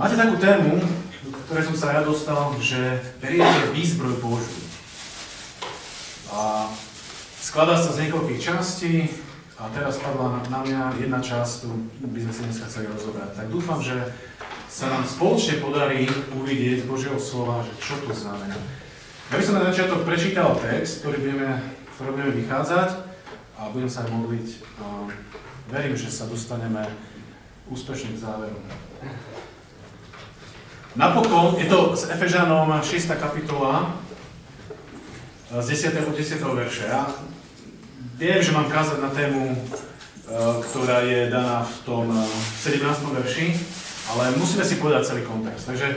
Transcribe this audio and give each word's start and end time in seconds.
Máte 0.00 0.16
takú 0.16 0.40
tému, 0.40 0.80
do 1.28 1.38
ktorej 1.44 1.68
som 1.68 1.76
sa 1.76 1.92
ja 1.92 2.00
dostal, 2.00 2.56
že 2.56 3.04
beriete 3.20 3.68
výzbroj 3.76 4.16
Božiu. 4.24 4.64
A 6.32 6.72
skladá 7.36 7.76
sa 7.76 7.92
z 7.92 8.08
niekoľkých 8.08 8.40
častí 8.40 9.12
a 9.60 9.68
teraz 9.68 10.00
padla 10.00 10.40
na 10.48 10.64
mňa 10.64 11.04
jedna 11.04 11.20
časť, 11.20 11.68
tu 11.68 11.84
by 12.00 12.16
sme 12.16 12.32
si 12.32 12.40
dneska 12.48 12.64
chceli 12.72 12.88
rozobrať. 12.88 13.44
Tak 13.44 13.52
dúfam, 13.52 13.76
že 13.84 13.92
sa 14.72 14.88
nám 14.88 15.04
spoločne 15.04 15.60
podarí 15.60 16.08
uvidieť 16.32 16.80
z 16.80 16.88
Božieho 16.88 17.20
slova, 17.20 17.60
že 17.68 17.76
čo 17.84 18.00
to 18.00 18.16
znamená. 18.16 18.56
Ja 19.28 19.36
by 19.36 19.44
som 19.44 19.60
na 19.60 19.68
začiatok 19.68 20.08
prečítal 20.08 20.56
text, 20.64 21.04
ktorý 21.04 21.28
budeme, 21.28 21.60
ktorý 21.92 22.08
budeme 22.16 22.32
vychádzať 22.40 22.88
a 23.60 23.68
budem 23.68 23.92
sa 23.92 24.08
aj 24.08 24.16
modliť. 24.16 24.48
Verím, 25.68 25.92
že 25.92 26.08
sa 26.08 26.24
dostaneme 26.24 26.88
úspešne 27.68 28.16
k 28.16 28.22
záveru. 28.24 28.56
Napokon, 30.96 31.54
je 31.54 31.70
to 31.70 31.94
s 31.94 32.10
Efežanom 32.10 32.82
6. 32.82 33.14
kapitola, 33.14 33.94
z 35.54 35.66
10. 35.70 35.94
10. 36.18 36.42
verše. 36.42 36.82
Ja 36.90 37.06
viem, 38.18 38.42
že 38.42 38.50
mám 38.50 38.66
kázať 38.66 38.98
na 38.98 39.10
tému, 39.14 39.54
e, 39.54 39.58
ktorá 40.66 41.06
je 41.06 41.30
daná 41.30 41.62
v 41.62 41.76
tom 41.86 42.10
17. 42.10 43.06
E, 43.06 43.10
verši, 43.22 43.46
ale 44.10 44.34
musíme 44.34 44.66
si 44.66 44.82
povedať 44.82 45.14
celý 45.14 45.22
kontext. 45.22 45.70
Takže 45.70 45.94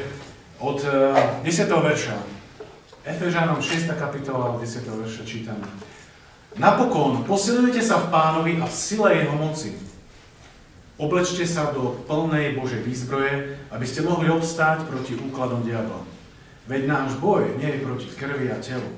od 0.61 0.85
10. 0.85 1.41
E, 1.41 1.73
verša, 1.73 2.17
Efežanom 3.01 3.65
6. 3.65 3.89
kapitola, 3.97 4.53
od 4.53 4.61
10. 4.61 4.85
verša 4.85 5.25
čítame. 5.25 5.65
Napokon, 6.53 7.25
posilujte 7.25 7.81
sa 7.81 7.97
v 7.97 8.13
pánovi 8.13 8.61
a 8.61 8.69
v 8.69 8.75
sile 8.77 9.25
jeho 9.25 9.33
moci 9.41 9.73
Oblečte 10.93 11.49
sa 11.49 11.73
do 11.73 12.05
plnej 12.05 12.53
Božej 12.53 12.85
výzbroje, 12.85 13.57
aby 13.73 13.85
ste 13.89 14.05
mohli 14.05 14.29
obstáť 14.29 14.85
proti 14.85 15.17
úkladom 15.17 15.65
diabla. 15.65 16.05
Veď 16.69 16.85
náš 16.85 17.17
boj 17.17 17.57
nie 17.57 17.65
je 17.65 17.81
proti 17.81 18.07
krvi 18.13 18.53
a 18.53 18.61
telu, 18.61 18.93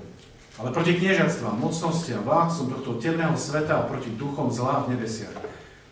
ale 0.60 0.76
proti 0.76 1.00
kniežatstvám, 1.00 1.56
mocnostiam, 1.56 2.28
vládcom 2.28 2.68
tohto 2.76 2.92
temného 3.00 3.40
sveta 3.40 3.80
a 3.80 3.88
proti 3.88 4.12
duchom 4.12 4.52
zlá 4.52 4.84
v 4.84 5.00
nebesiach. 5.00 5.40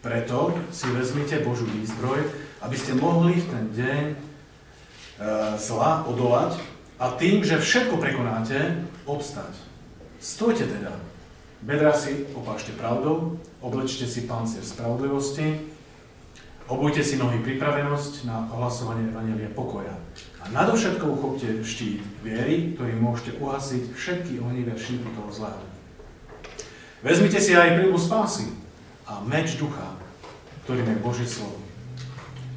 Preto 0.03 0.51
si 0.75 0.91
vezmite 0.91 1.39
Božú 1.39 1.63
výzbroj, 1.71 2.19
aby 2.59 2.75
ste 2.75 2.99
mohli 2.99 3.39
v 3.39 3.47
ten 3.47 3.65
deň 3.71 4.03
e, 4.11 4.15
zla 5.55 6.03
odolať 6.03 6.59
a 6.99 7.15
tým, 7.15 7.47
že 7.47 7.63
všetko 7.63 7.95
prekonáte, 7.95 8.83
obstať. 9.07 9.55
Stojte 10.19 10.67
teda. 10.67 10.99
Bedra 11.63 11.95
si 11.95 12.27
opášte 12.35 12.75
pravdou, 12.75 13.39
oblečte 13.63 14.03
si 14.03 14.27
pancier 14.27 14.67
spravodlivosti, 14.67 15.72
Obujte 16.73 17.05
si 17.05 17.21
nohy 17.21 17.37
pripravenosť 17.45 18.25
na 18.25 18.49
ohlasovanie 18.49 19.13
Evangelia 19.13 19.53
pokoja. 19.53 19.93
A 20.41 20.49
nadovšetko 20.49 21.05
uchopte 21.05 21.61
štít 21.61 22.01
viery, 22.25 22.73
ktorý 22.73 22.97
môžete 22.97 23.37
uhasiť 23.37 23.93
všetky 23.93 24.41
ohnivé 24.41 24.73
šípy 24.73 25.05
toho 25.13 25.29
zlého. 25.29 25.61
Vezmite 27.05 27.37
si 27.37 27.53
aj 27.53 27.77
prílbu 27.77 28.01
spásy 28.01 28.57
a 29.05 29.21
meč 29.21 29.53
ducha, 29.61 29.85
ktorým 30.65 30.89
je 30.89 30.97
Božie 30.97 31.29
slovo. 31.29 31.61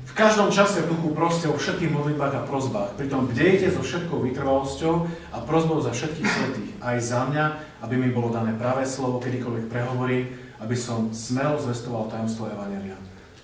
V 0.09 0.12
každom 0.17 0.48
čase 0.48 0.81
v 0.81 0.97
duchu 0.97 1.12
proste 1.12 1.53
o 1.53 1.61
všetkých 1.61 1.92
modlitbách 1.92 2.41
a 2.41 2.47
prozbách. 2.48 2.97
Pritom 2.97 3.28
bdejte 3.28 3.69
so 3.69 3.84
všetkou 3.84 4.25
vytrvalosťou 4.33 4.94
a 5.37 5.44
prozbou 5.44 5.84
za 5.84 5.92
všetkých 5.92 6.25
svetých, 6.25 6.72
aj 6.81 6.97
za 7.05 7.20
mňa, 7.28 7.44
aby 7.84 8.00
mi 8.00 8.09
bolo 8.09 8.33
dané 8.33 8.56
práve 8.56 8.89
slovo, 8.89 9.20
kedykoľvek 9.20 9.69
prehovorím, 9.69 10.33
aby 10.64 10.72
som 10.72 11.12
smel 11.12 11.61
zvestoval 11.61 12.09
tajomstvo 12.09 12.48
Evangelia. 12.48 12.97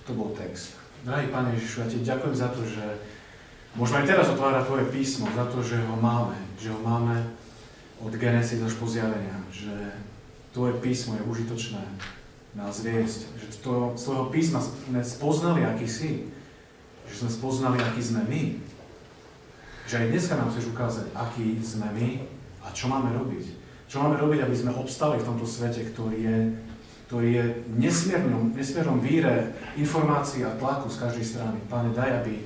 To 0.06 0.12
bol 0.18 0.34
text. 0.34 0.74
Drahý 1.02 1.30
Pane 1.30 1.54
Ježišu, 1.58 1.76
ja 1.82 1.86
ti 1.90 1.98
ďakujem 2.02 2.34
za 2.34 2.48
to, 2.54 2.62
že 2.62 2.84
môžeme 3.74 4.02
aj 4.02 4.08
teraz 4.14 4.26
otvárať 4.34 4.66
Tvoje 4.66 4.86
písmo, 4.90 5.26
za 5.34 5.46
to, 5.50 5.58
že 5.62 5.78
ho 5.82 5.96
máme, 5.98 6.38
že 6.58 6.70
ho 6.70 6.80
máme 6.82 7.22
od 8.02 8.12
Genesis 8.14 8.62
až 8.62 8.74
po 8.78 8.86
že 8.86 9.74
Tvoje 10.52 10.74
písmo 10.82 11.14
je 11.18 11.26
užitočné 11.26 11.82
nás 12.52 12.84
viesť, 12.84 13.20
že 13.40 13.46
to, 13.64 13.96
z 13.96 14.02
Tvojho 14.04 14.26
písma 14.28 14.60
sme 14.60 15.00
spoznali, 15.00 15.64
aký 15.64 15.88
si, 15.88 16.28
že 17.08 17.14
sme 17.24 17.30
spoznali, 17.32 17.80
aký 17.80 18.02
sme 18.04 18.22
my, 18.28 18.42
že 19.88 19.94
aj 19.98 20.10
dneska 20.12 20.36
nám 20.36 20.52
chceš 20.52 20.68
ukázať, 20.68 21.06
aký 21.16 21.56
sme 21.64 21.88
my 21.96 22.08
a 22.62 22.68
čo 22.76 22.92
máme 22.92 23.08
robiť. 23.16 23.44
Čo 23.88 24.04
máme 24.04 24.20
robiť, 24.20 24.44
aby 24.44 24.56
sme 24.56 24.76
obstali 24.76 25.20
v 25.20 25.26
tomto 25.26 25.48
svete, 25.48 25.92
ktorý 25.92 26.16
je 26.20 26.36
ktorý 27.12 27.28
je 27.28 27.46
nesmiernom, 27.76 28.56
nesmiernom 28.56 28.96
víre 29.04 29.52
informácií 29.76 30.48
a 30.48 30.56
tlaku 30.56 30.88
z 30.88 30.96
každej 30.96 31.24
strany. 31.28 31.60
Pane, 31.68 31.92
daj, 31.92 32.24
aby 32.24 32.40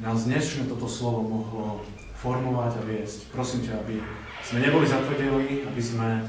nás 0.00 0.24
dnešne 0.24 0.72
toto 0.72 0.88
slovo 0.88 1.20
mohlo 1.20 1.84
formovať 2.16 2.80
a 2.80 2.82
viesť. 2.88 3.28
Prosím 3.28 3.68
ťa, 3.68 3.76
aby 3.84 4.00
sme 4.40 4.64
neboli 4.64 4.88
zatvrdeli, 4.88 5.68
aby 5.68 5.82
sme 5.84 6.24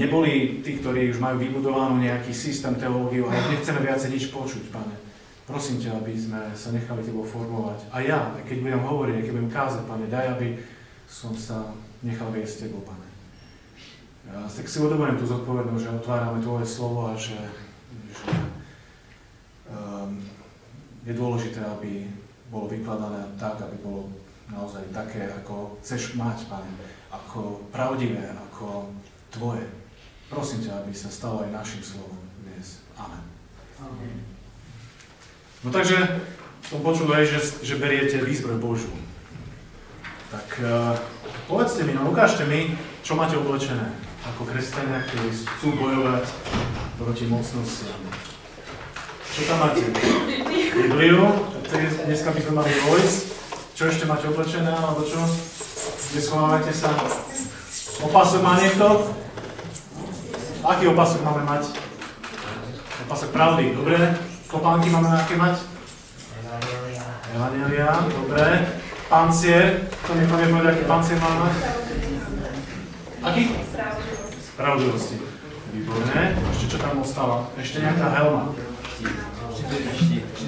neboli 0.00 0.64
tí, 0.64 0.80
ktorí 0.80 1.12
už 1.12 1.20
majú 1.20 1.44
vybudovanú 1.44 2.00
nejaký 2.00 2.32
systém 2.32 2.72
teológiu, 2.80 3.28
ale 3.28 3.52
nechceme 3.52 3.84
viacej 3.84 4.16
nič 4.16 4.24
počuť, 4.32 4.72
pane. 4.72 4.96
Prosím 5.44 5.76
ťa, 5.76 6.00
aby 6.00 6.16
sme 6.16 6.40
sa 6.56 6.72
nechali 6.72 7.04
tebo 7.04 7.20
formovať. 7.20 7.92
A 7.92 8.00
ja, 8.00 8.32
keď 8.48 8.64
budem 8.64 8.80
hovoriť, 8.80 9.28
keď 9.28 9.32
budem 9.36 9.52
kázať, 9.52 9.82
pane, 9.84 10.08
daj, 10.08 10.40
aby 10.40 10.56
som 11.04 11.36
sa 11.36 11.76
nechal 12.00 12.32
viesť 12.32 12.64
tebou, 12.64 12.80
pane. 12.80 13.05
Ja 14.26 14.42
tak 14.50 14.66
si 14.66 14.82
uvedomujem 14.82 15.22
tú 15.22 15.24
zodpovednosť, 15.26 15.82
že 15.86 15.96
otvárame 16.02 16.42
Tvoje 16.42 16.66
slovo 16.66 17.06
a 17.06 17.14
že, 17.14 17.38
že 18.10 18.34
um, 19.70 20.18
je 21.06 21.14
dôležité, 21.14 21.62
aby 21.62 22.10
bolo 22.50 22.66
vykladané 22.66 23.22
tak, 23.38 23.62
aby 23.62 23.78
bolo 23.78 24.10
naozaj 24.50 24.82
také, 24.90 25.30
ako 25.30 25.78
chceš 25.82 26.18
mať, 26.18 26.50
Pane, 26.50 26.70
ako 27.14 27.70
pravdivé, 27.70 28.34
ako 28.50 28.90
Tvoje. 29.30 29.62
Prosím 30.26 30.66
ťa, 30.66 30.82
aby 30.82 30.90
sa 30.90 31.06
stalo 31.06 31.46
aj 31.46 31.54
našim 31.54 31.82
slovom 31.86 32.18
dnes. 32.42 32.82
Amen. 32.98 33.22
Amen. 33.78 34.26
No 35.62 35.70
takže 35.70 36.02
som 36.66 36.82
počul 36.82 37.06
aj, 37.14 37.30
že, 37.30 37.38
že 37.62 37.78
beriete 37.78 38.18
výzbroj 38.26 38.58
Božú. 38.58 38.90
Tak 40.34 40.48
uh, 40.66 40.98
povedzte 41.46 41.86
mi, 41.86 41.94
no 41.94 42.10
ukážte 42.10 42.42
mi, 42.42 42.74
čo 43.06 43.14
máte 43.14 43.38
oblečené 43.38 44.05
ako 44.34 44.42
kresťania, 44.50 45.06
ktorí 45.06 45.28
chcú 45.30 45.68
bojovať 45.78 46.24
proti 46.98 47.24
mocnostiam. 47.30 48.00
Čo 49.36 49.40
tam 49.46 49.58
máte? 49.62 49.84
Bibliu, 50.72 51.28
dneska 52.08 52.32
by 52.32 52.40
sme 52.40 52.52
mali 52.56 52.72
vojsť. 52.88 53.18
Čo 53.76 53.82
ešte 53.92 54.08
máte 54.08 54.26
oblečené, 54.32 54.72
alebo 54.72 55.04
čo? 55.04 55.20
Kde 56.10 56.20
schovávate 56.24 56.72
sa? 56.72 56.96
Opasok 58.00 58.40
má 58.40 58.56
niekto? 58.56 59.12
Aký 60.64 60.88
opasok 60.88 61.20
máme 61.20 61.44
mať? 61.44 61.76
Opasok 63.04 63.30
pravdy, 63.36 63.76
dobre. 63.76 64.00
Kopánky 64.48 64.88
máme 64.88 65.12
aké 65.12 65.36
mať? 65.36 65.60
Evangelia, 67.36 67.92
dobre. 68.08 68.46
Pancier, 69.06 69.86
to 70.08 70.10
niekto 70.16 70.34
vie 70.40 70.48
povedať, 70.48 70.72
aký 70.72 70.84
pancier 70.88 71.18
máme? 71.20 71.48
Aký? 73.22 73.42
Spravodlivosti. 74.56 75.20
Výborné. 75.76 76.32
Ešte 76.48 76.64
čo 76.72 76.78
tam 76.80 77.04
ostáva? 77.04 77.44
Ešte 77.60 77.84
nejaká 77.84 78.08
helma. 78.16 78.56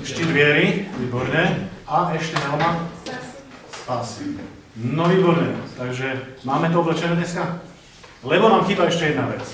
Štít 0.00 0.32
viery. 0.32 0.88
Výborné. 0.96 1.68
A 1.84 2.16
ešte 2.16 2.40
helma? 2.40 2.88
Spásy. 3.68 4.40
No 4.80 5.04
výborné. 5.12 5.52
Takže 5.76 6.40
máme 6.40 6.72
to 6.72 6.80
oblečené 6.80 7.20
dneska? 7.20 7.60
Lebo 8.24 8.48
nám 8.48 8.64
chýba 8.64 8.88
ešte 8.88 9.12
jedna 9.12 9.28
vec. 9.28 9.44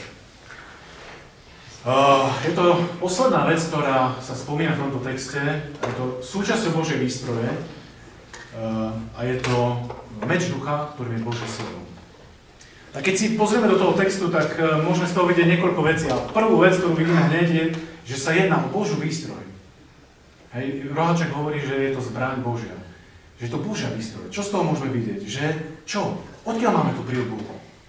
Uh, 1.82 2.30
je 2.46 2.54
to 2.54 2.78
posledná 3.02 3.50
vec, 3.50 3.58
ktorá 3.58 4.14
sa 4.22 4.38
spomína 4.38 4.78
v 4.78 4.86
tomto 4.86 5.02
texte. 5.02 5.42
Je 5.82 5.92
to 5.98 6.22
súčasťou 6.22 6.78
Božej 6.78 7.02
výstroje 7.02 7.50
uh, 7.50 8.94
a 9.18 9.20
je 9.26 9.34
to 9.42 9.82
meč 10.30 10.46
ducha, 10.46 10.94
ktorým 10.94 11.18
je 11.18 11.26
Božie 11.26 11.48
slovo. 11.50 11.83
Tak 12.94 13.02
keď 13.10 13.14
si 13.18 13.34
pozrieme 13.34 13.66
do 13.66 13.74
toho 13.74 13.98
textu, 13.98 14.30
tak 14.30 14.54
e, 14.54 14.86
môžeme 14.86 15.10
z 15.10 15.14
toho 15.18 15.26
vidieť 15.26 15.50
niekoľko 15.50 15.82
vecí. 15.82 16.06
A 16.06 16.14
prvú 16.30 16.62
vec, 16.62 16.78
ktorú 16.78 16.94
vidíme 16.94 17.26
hneď, 17.26 17.48
je, 17.50 17.64
že 18.06 18.16
sa 18.22 18.30
jedná 18.30 18.62
o 18.62 18.70
Božú 18.70 18.94
výstroj. 19.02 19.42
Hej, 20.54 20.94
Rohaček 20.94 21.34
hovorí, 21.34 21.58
že 21.58 21.74
je 21.74 21.90
to 21.90 22.00
zbraň 22.06 22.38
Božia. 22.46 22.78
Že 23.42 23.50
je 23.50 23.50
to 23.50 23.64
Božia 23.66 23.90
výstroj. 23.90 24.30
Čo 24.30 24.46
z 24.46 24.50
toho 24.54 24.62
môžeme 24.62 24.94
vidieť? 24.94 25.26
Že 25.26 25.44
čo? 25.82 26.22
Odkiaľ 26.46 26.70
máme 26.70 26.94
tú 26.94 27.02
prílbu? 27.02 27.34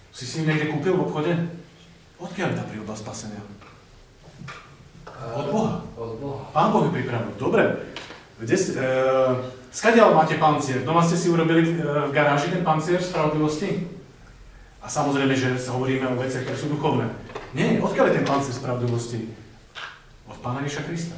Si 0.10 0.26
si 0.26 0.42
niekde 0.42 0.74
kúpil 0.74 0.98
v 0.98 1.06
obchode? 1.06 1.38
Odkiaľ 2.18 2.48
je 2.50 2.58
tá 2.58 2.66
prílba 2.66 2.98
spasenia? 2.98 3.46
Od 5.22 5.48
Boha. 5.54 5.86
Od 6.02 6.18
Boha. 6.18 6.50
Pán 6.50 6.74
Boh 6.74 6.82
ju 6.82 6.90
pripravil. 6.90 7.30
Dobre. 7.38 7.94
Kde, 8.42 8.58
e, 8.58 8.84
skadiaľ 9.70 10.18
máte 10.18 10.42
pancier? 10.42 10.82
Doma 10.82 11.06
ste 11.06 11.14
si 11.14 11.30
urobili 11.30 11.62
e, 11.62 11.72
v 11.78 12.12
garáži 12.12 12.50
ten 12.50 12.66
pancier 12.66 12.98
spravodlivosti? 12.98 13.95
A 14.86 14.88
samozrejme, 14.88 15.34
že 15.34 15.58
sa 15.58 15.74
hovoríme 15.74 16.06
o 16.14 16.22
veciach, 16.22 16.46
ktoré 16.46 16.54
sú 16.62 16.70
duchovné. 16.70 17.10
Nie, 17.58 17.82
odkiaľ 17.82 18.14
je 18.14 18.18
ten 18.22 18.26
pancier 18.30 18.54
spravodlivosti? 18.54 19.34
Od 20.30 20.38
Pána 20.46 20.62
Ježa 20.62 20.86
Krista. 20.86 21.18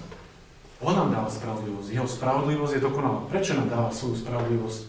On 0.80 0.96
nám 0.96 1.12
dáva 1.12 1.28
spravodlivosť. 1.28 1.92
Jeho 1.92 2.08
spravodlivosť 2.08 2.80
je 2.80 2.86
dokonalá. 2.88 3.28
Prečo 3.28 3.60
nám 3.60 3.68
dáva 3.68 3.92
svoju 3.92 4.24
spravodlivosť? 4.24 4.82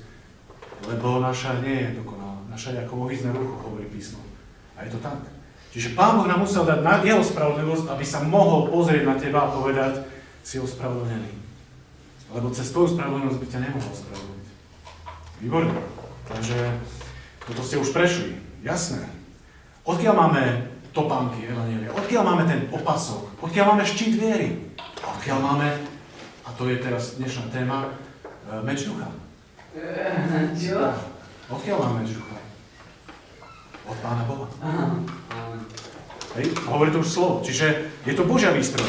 Lebo 0.94 1.19
naša 1.19 1.58
nie 1.58 1.90
je 1.90 1.98
dokonalá. 1.98 2.38
Naša 2.46 2.78
je 2.78 2.78
ako 2.86 2.94
ohýzne 3.10 3.34
ruchu, 3.34 3.56
hovorí 3.66 3.90
písmo. 3.90 4.22
A 4.78 4.86
je 4.86 4.94
to 4.94 5.02
tak. 5.02 5.26
Čiže 5.75 5.98
Pán 5.98 6.22
Boh 6.22 6.30
nám 6.30 6.46
musel 6.46 6.62
dať 6.62 6.78
na 6.78 7.02
jeho 7.02 7.26
spravodlivosť, 7.26 7.90
aby 7.90 8.04
sa 8.06 8.22
mohol 8.22 8.70
pozrieť 8.70 9.02
na 9.02 9.19
teba 9.19 9.50
a 9.50 9.52
povedať, 9.58 10.06
si 10.46 10.62
ospravedlnený. 10.62 11.34
Lebo 12.30 12.54
cez 12.54 12.70
tvoju 12.70 12.94
spravodlivosť 12.94 13.38
by 13.42 13.46
ťa 13.50 13.60
nemohol 13.66 13.90
spravodliť. 13.90 14.46
Výborne. 15.42 15.75
Takže 16.30 16.56
toto 17.42 17.66
ste 17.66 17.82
už 17.82 17.90
prešli. 17.90 18.47
Jasné. 18.62 19.06
Odkiaľ 19.87 20.14
máme 20.19 20.43
topánky 20.90 21.46
Evanielia? 21.46 21.94
Odkiaľ 21.94 22.22
máme 22.26 22.44
ten 22.44 22.60
opasok? 22.75 23.38
Odkiaľ 23.38 23.75
máme 23.75 23.84
štít 23.87 24.19
viery? 24.19 24.75
A 24.99 25.14
odkiaľ 25.14 25.38
máme, 25.38 25.69
a 26.43 26.49
to 26.58 26.66
je 26.66 26.76
teraz 26.82 27.16
dnešná 27.22 27.55
téma, 27.55 27.87
e, 28.50 28.60
meč 28.66 28.82
ducha? 28.82 29.08
Čo? 30.60 30.90
Odkiaľ 31.49 31.76
máme 31.87 31.94
meč 32.02 32.19
ducha? 32.19 32.37
Od 33.88 33.99
Pána 34.05 34.26
Boha. 34.26 34.46
Hej, 36.37 36.52
hovorí 36.69 36.93
to 36.93 37.00
už 37.00 37.08
slovo. 37.08 37.40
Čiže 37.40 37.88
je 38.04 38.12
to 38.12 38.28
Božia 38.28 38.52
výstroj. 38.52 38.84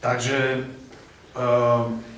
Takže 0.00 0.64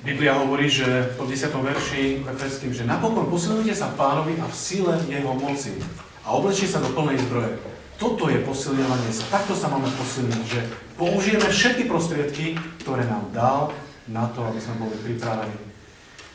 Biblia 0.01 0.33
hovorí, 0.33 0.65
že 0.65 1.13
v 1.13 1.17
tom 1.17 1.27
10. 1.29 1.53
verši 1.53 2.25
Efeským, 2.25 2.73
že 2.73 2.89
napokon 2.89 3.29
posilujte 3.29 3.77
sa 3.77 3.93
pánovi 3.93 4.33
a 4.41 4.49
v 4.49 4.55
sile 4.55 4.97
jeho 5.05 5.37
moci 5.37 5.77
a 6.25 6.33
oblečte 6.33 6.65
sa 6.65 6.81
do 6.81 6.89
plnej 6.89 7.21
zbroje. 7.21 7.53
Toto 8.01 8.33
je 8.33 8.41
posilňovanie 8.41 9.13
sa. 9.13 9.29
Takto 9.29 9.53
sa 9.53 9.69
máme 9.69 9.85
posilniť, 9.93 10.43
že 10.49 10.65
použijeme 10.97 11.45
všetky 11.45 11.85
prostriedky, 11.85 12.57
ktoré 12.81 13.05
nám 13.05 13.29
dal 13.29 13.69
na 14.09 14.25
to, 14.33 14.41
aby 14.41 14.57
sme 14.57 14.89
boli 14.89 14.97
pripravení. 15.05 15.57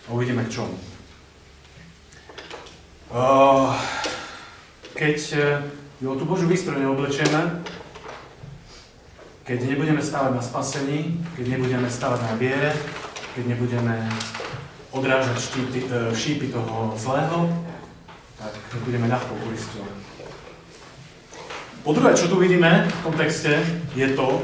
A 0.07 0.15
uvidíme 0.15 0.47
k 0.47 0.63
čomu. 0.63 0.79
Uh, 3.11 3.75
keď 4.95 5.19
ju 5.99 6.11
tú 6.15 6.23
Božiu 6.23 6.47
výstroj 6.47 6.79
neoblečieme, 6.79 7.67
keď 9.47 9.63
nebudeme 9.63 10.03
stávať 10.03 10.33
na 10.35 10.43
spasení, 10.43 11.23
keď 11.39 11.55
nebudeme 11.55 11.87
stávať 11.87 12.21
na 12.27 12.35
viere, 12.35 12.75
keď 13.39 13.55
nebudeme 13.55 13.95
odrážať 14.91 15.39
štípy, 15.39 15.87
šípy 16.19 16.47
toho 16.51 16.91
zlého, 16.99 17.47
tak 18.43 18.53
budeme 18.83 19.07
ľahko 19.07 19.39
uisťovať. 19.47 19.97
Po 21.87 21.95
druhé, 21.95 22.19
čo 22.19 22.27
tu 22.27 22.43
vidíme 22.43 22.91
v 22.91 23.01
tom 23.07 23.15
texte, 23.15 23.63
je 23.95 24.09
to, 24.19 24.43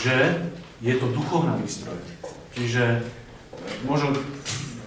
že 0.00 0.16
je 0.80 0.96
to 0.96 1.12
duchovná 1.12 1.52
výstroj. 1.60 2.00
Čiže 2.56 3.04
možno 3.84 4.16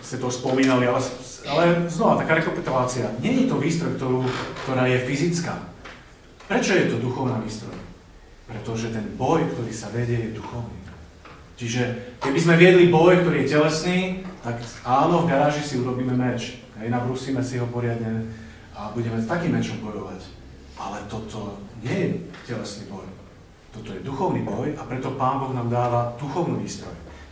ste 0.01 0.17
to 0.17 0.33
spomínali, 0.33 0.89
ale, 0.89 1.05
ale 1.45 1.85
znova, 1.85 2.17
taká 2.17 2.41
rekapitulácia. 2.41 3.13
Je 3.21 3.45
to 3.45 3.61
výstroj, 3.61 3.93
ktorú, 4.01 4.25
ktorá 4.65 4.89
je 4.89 5.05
fyzická. 5.05 5.53
Prečo 6.49 6.73
je 6.73 6.89
to 6.89 6.97
duchovná 6.97 7.37
výstroj? 7.37 7.90
Pretože 8.51 8.91
ten 8.91 9.15
boj, 9.15 9.47
ktorý 9.55 9.71
sa 9.71 9.87
vedie, 9.95 10.29
je 10.29 10.37
duchovný. 10.37 10.81
Čiže 11.55 11.81
keby 12.19 12.39
sme 12.41 12.55
viedli 12.57 12.89
boj, 12.89 13.21
ktorý 13.21 13.45
je 13.45 13.51
telesný, 13.53 13.99
tak 14.41 14.57
áno, 14.81 15.23
v 15.23 15.29
garáži 15.29 15.61
si 15.61 15.77
urobíme 15.77 16.17
meč. 16.17 16.57
Hej, 16.81 16.89
nabrúsime 16.89 17.45
si 17.45 17.61
ho 17.61 17.69
poriadne 17.69 18.25
a 18.73 18.89
budeme 18.91 19.21
s 19.21 19.29
takým 19.29 19.53
mečom 19.53 19.77
bojovať. 19.85 20.25
Ale 20.81 21.05
toto 21.05 21.61
nie 21.85 21.93
je 21.93 22.07
telesný 22.49 22.89
boj. 22.89 23.05
Toto 23.71 23.93
je 23.93 24.01
duchovný 24.01 24.41
boj 24.41 24.73
a 24.75 24.83
preto 24.83 25.13
Pán 25.15 25.39
Boh 25.39 25.53
nám 25.53 25.69
dáva 25.69 26.17
duchovnú 26.17 26.59
výstroj. 26.59 26.91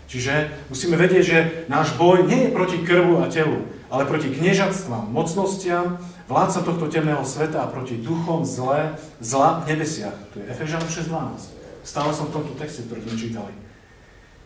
Čiže 0.10 0.66
musíme 0.70 0.98
vedieť, 0.98 1.24
že 1.26 1.40
náš 1.70 1.94
boj 1.98 2.26
nie 2.26 2.50
je 2.50 2.56
proti 2.56 2.78
krvu 2.82 3.22
a 3.22 3.30
telu, 3.30 3.66
ale 3.90 4.10
proti 4.10 4.30
kniežatstvám, 4.34 5.10
mocnostiam, 5.10 6.02
vládca 6.30 6.62
tohto 6.62 6.86
temného 6.86 7.26
sveta 7.26 7.66
a 7.66 7.72
proti 7.74 7.98
duchom 7.98 8.46
zle, 8.46 8.94
zla 9.18 9.66
v 9.66 9.74
nebesiach. 9.74 10.14
To 10.38 10.38
je 10.38 10.46
Efežan 10.46 10.86
6.12. 10.86 11.58
Stále 11.82 12.14
som 12.14 12.30
v 12.30 12.36
tomto 12.38 12.54
texte, 12.54 12.86
ktorý 12.86 13.02
sme 13.02 13.18
čítali. 13.18 13.54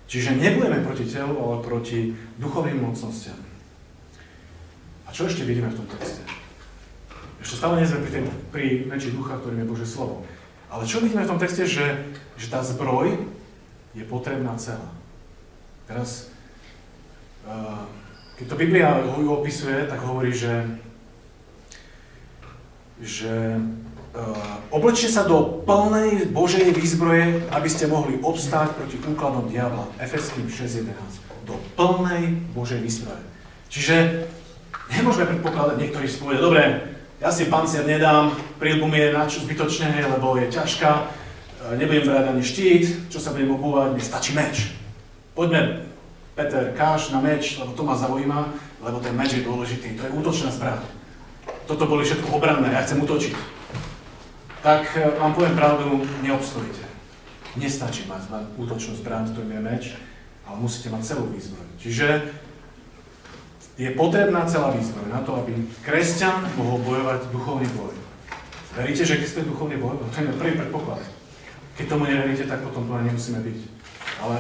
Čiže 0.08 0.40
nebudeme 0.40 0.80
proti 0.80 1.04
telu, 1.04 1.36
ale 1.36 1.60
proti 1.60 2.16
duchovným 2.40 2.80
mocnostiam. 2.88 3.36
A 5.04 5.12
čo 5.12 5.28
ešte 5.28 5.44
vidíme 5.44 5.68
v 5.68 5.84
tom 5.84 5.88
texte? 5.92 6.24
Ešte 7.44 7.60
stále 7.60 7.84
nie 7.84 7.90
sme 7.92 8.08
pri, 8.08 8.12
tém, 8.16 8.26
pri 8.56 8.66
meči 8.88 9.12
ducha, 9.12 9.36
ktorým 9.36 9.68
je 9.68 9.70
Bože 9.76 9.88
slovo. 9.88 10.24
Ale 10.72 10.88
čo 10.88 11.04
vidíme 11.04 11.28
v 11.28 11.32
tom 11.36 11.42
texte, 11.42 11.68
že, 11.68 12.16
že 12.40 12.48
tá 12.48 12.64
zbroj 12.64 13.28
je 13.92 14.04
potrebná 14.08 14.56
celá. 14.56 14.88
Teraz, 15.84 16.32
uh, 17.44 17.84
keď 18.40 18.46
to 18.48 18.56
Biblia 18.56 18.90
ju 19.20 19.30
opisuje, 19.36 19.84
tak 19.92 20.00
hovorí, 20.08 20.32
že, 20.32 20.64
že 23.02 23.58
uh, 23.58 24.74
oblečte 24.74 25.10
sa 25.10 25.26
do 25.26 25.64
plnej 25.66 26.30
Božej 26.30 26.70
výzbroje, 26.76 27.46
aby 27.50 27.70
ste 27.70 27.90
mohli 27.90 28.20
obstáť 28.22 28.78
proti 28.78 29.02
úkladom 29.02 29.50
diabla. 29.50 29.90
Efeským 29.98 30.46
6.11. 30.46 30.94
Do 31.50 31.58
plnej 31.74 32.38
Božej 32.54 32.80
výzbroje. 32.84 33.24
Čiže 33.74 34.30
nemôžeme 34.94 35.34
predpokladať, 35.34 35.76
niektorí 35.82 36.06
si 36.06 36.22
povedia, 36.22 36.46
dobre, 36.46 36.64
ja 37.24 37.32
si 37.32 37.48
pancier 37.48 37.88
nedám, 37.88 38.36
prílbu 38.60 38.86
mi 38.86 39.00
je 39.00 39.16
zbytočne, 39.16 39.96
lebo 39.96 40.36
je 40.36 40.52
ťažká, 40.52 40.92
e, 40.92 41.04
nebudem 41.80 42.04
brať 42.04 42.26
ani 42.36 42.44
štít, 42.44 42.84
čo 43.08 43.18
sa 43.18 43.32
budem 43.32 43.56
obúvať, 43.56 43.96
mi 43.96 44.04
stačí 44.04 44.36
meč. 44.36 44.76
Poďme 45.32 45.88
Peter, 46.36 46.76
káš 46.76 47.16
na 47.16 47.24
meč, 47.24 47.58
lebo 47.58 47.72
to 47.74 47.88
ma 47.88 47.96
zaujíma, 47.96 48.40
lebo 48.84 49.00
ten 49.00 49.16
meč 49.16 49.40
je 49.40 49.48
dôležitý. 49.48 49.96
To 49.98 50.04
je 50.04 50.16
útočná 50.20 50.52
zbraň. 50.52 50.84
Toto 51.64 51.88
boli 51.88 52.04
všetko 52.04 52.36
obranné, 52.36 52.76
ja 52.76 52.84
chcem 52.84 53.00
útočiť. 53.00 53.34
Tak 54.64 54.84
e, 54.96 55.20
vám 55.20 55.32
poviem 55.36 55.56
pravdu, 55.56 56.04
neobstojíte. 56.24 56.84
Nestačí 57.60 58.08
mať, 58.08 58.32
útočnú 58.60 58.96
zbraň, 59.00 59.32
to 59.32 59.44
je 59.44 59.60
meč, 59.60 59.96
ale 60.44 60.56
musíte 60.60 60.92
mať 60.92 61.16
celú 61.16 61.32
výzbroj. 61.32 61.68
Čiže 61.80 62.08
je 63.78 63.90
potrebná 63.98 64.46
celá 64.46 64.70
výzbroj 64.72 65.10
na 65.10 65.22
to, 65.26 65.34
aby 65.40 65.58
kresťan 65.82 66.46
mohol 66.58 66.78
bojovať 66.86 67.32
duchovný 67.34 67.68
boj. 67.74 67.94
Veríte, 68.74 69.06
že 69.06 69.18
existuje 69.18 69.46
duchovný 69.50 69.78
boj? 69.78 69.98
To 70.02 70.08
je 70.18 70.34
prvý 70.34 70.54
predpoklad. 70.58 71.02
Keď 71.78 71.86
tomu 71.90 72.06
neveríte, 72.06 72.46
tak 72.46 72.62
potom 72.62 72.86
to 72.86 72.94
nemusíme 73.02 73.42
byť. 73.42 73.58
Ale 74.22 74.36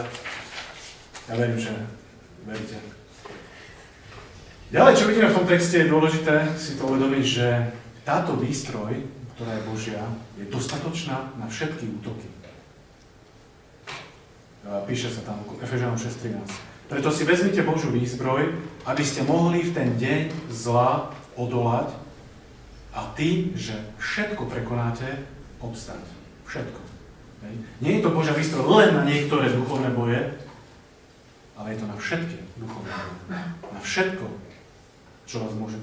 ja 1.29 1.33
verím, 1.33 1.59
že 1.59 1.73
veríte. 2.45 2.93
Ďalej, 4.73 4.97
čo 4.97 5.06
vidíme 5.06 5.30
v 5.30 5.37
tom 5.37 5.45
texte, 5.45 5.85
je 5.85 5.94
dôležité 5.94 6.49
si 6.57 6.73
to 6.81 6.89
uvedomiť, 6.89 7.21
že 7.21 7.47
táto 8.01 8.33
výstroj, 8.33 9.06
ktorá 9.37 9.51
je 9.53 9.68
Božia, 9.69 10.01
je 10.33 10.49
dostatočná 10.49 11.30
na 11.37 11.45
všetky 11.45 11.94
útoky. 12.01 12.25
Píše 14.89 15.13
sa 15.13 15.21
tam 15.30 15.45
Efežanom 15.61 15.94
6.13. 15.94 16.89
Preto 16.89 17.13
si 17.13 17.21
vezmite 17.21 17.61
Božú 17.61 17.94
výzbroj, 17.94 18.49
aby 18.89 19.03
ste 19.06 19.21
mohli 19.21 19.61
v 19.61 19.77
ten 19.77 19.94
deň 19.94 20.49
zla 20.49 21.13
odolať 21.37 21.94
a 22.97 23.13
ty, 23.13 23.53
že 23.53 23.77
všetko 24.01 24.49
prekonáte, 24.49 25.06
obstať. 25.61 26.01
Všetko. 26.49 26.81
Nie 27.77 28.01
je 28.01 28.09
to 28.09 28.09
Božia 28.09 28.33
výstroj 28.33 28.65
len 28.65 28.97
na 28.97 29.06
niektoré 29.06 29.53
duchovné 29.53 29.94
boje, 29.94 30.33
ale 31.61 31.68
je 31.73 31.77
to 31.77 31.85
na 31.85 31.94
všetky 31.94 32.42
duchovné 32.57 32.89
Na 33.69 33.80
všetko, 33.85 34.25
čo 35.23 35.44
vás 35.44 35.53
môže 35.56 35.80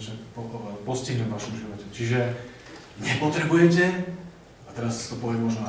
postihnúť 0.84 1.28
v 1.28 1.34
vašom 1.34 1.54
živote. 1.56 1.84
Čiže 1.90 2.18
nepotrebujete, 3.00 3.84
a 4.68 4.70
teraz 4.76 5.08
to 5.08 5.16
poviem 5.18 5.48
možno 5.48 5.64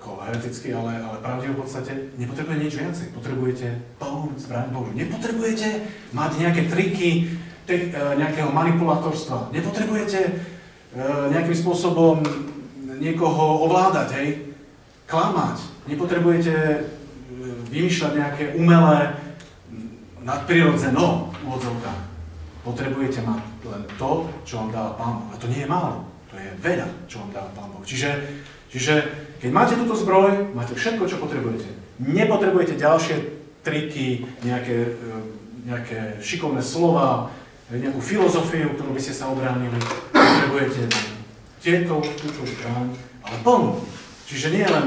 ako 0.00 0.24
hereticky, 0.24 0.72
ale, 0.72 0.96
ale 0.96 1.20
pravdivo 1.20 1.60
v 1.60 1.62
podstate, 1.66 1.92
nepotrebujete 2.16 2.64
nič 2.64 2.74
viacej. 2.80 3.06
Potrebujete 3.12 3.66
plnú 4.00 4.32
zbraň 4.40 4.72
Božu. 4.72 4.96
Nepotrebujete 4.96 5.68
mať 6.16 6.30
nejaké 6.40 6.62
triky, 6.72 7.10
te, 7.68 7.92
e, 7.92 8.02
nejakého 8.16 8.48
manipulátorstva. 8.48 9.52
Nepotrebujete 9.52 10.20
e, 10.24 10.32
nejakým 11.36 11.56
spôsobom 11.56 12.24
niekoho 12.96 13.68
ovládať, 13.68 14.08
hej? 14.16 14.28
Klamať. 15.04 15.60
Nepotrebujete 15.84 16.54
vymýšľať 17.70 18.12
nejaké 18.16 18.44
umelé 18.56 19.16
nadprirodzeno 20.24 21.32
v 21.32 21.46
odzovkách. 21.48 22.09
Potrebujete 22.60 23.24
mať 23.24 23.40
len 23.64 23.82
to, 23.96 24.28
čo 24.44 24.60
vám 24.60 24.70
dáva 24.72 24.92
Pán 25.00 25.12
Boh. 25.16 25.28
A 25.32 25.40
to 25.40 25.48
nie 25.48 25.64
je 25.64 25.68
málo. 25.68 26.04
To 26.28 26.36
je 26.36 26.50
veľa, 26.60 26.88
čo 27.08 27.24
vám 27.24 27.30
dáva 27.32 27.50
Pán 27.56 27.68
Boh. 27.72 27.80
Čiže, 27.80 28.10
čiže 28.68 28.94
keď 29.40 29.50
máte 29.50 29.74
túto 29.80 29.96
zbroj, 29.96 30.52
máte 30.52 30.76
všetko, 30.76 31.08
čo 31.08 31.16
potrebujete. 31.16 31.72
Nepotrebujete 32.04 32.76
ďalšie 32.76 33.16
triky, 33.64 34.28
nejaké, 34.44 34.76
e, 34.92 35.12
nejaké 35.64 35.98
šikovné 36.20 36.60
slova, 36.60 37.32
nejakú 37.72 38.02
filozofiu, 38.02 38.76
ktorú 38.76 38.92
by 38.92 39.00
ste 39.00 39.14
sa 39.16 39.32
obránili. 39.32 39.80
Potrebujete 40.12 40.90
tieto, 41.64 42.02
túto 42.02 42.42
zbraň, 42.44 42.92
ale 43.24 43.36
plnú. 43.40 43.80
Čiže 44.28 44.48
nie 44.52 44.66
len 44.66 44.86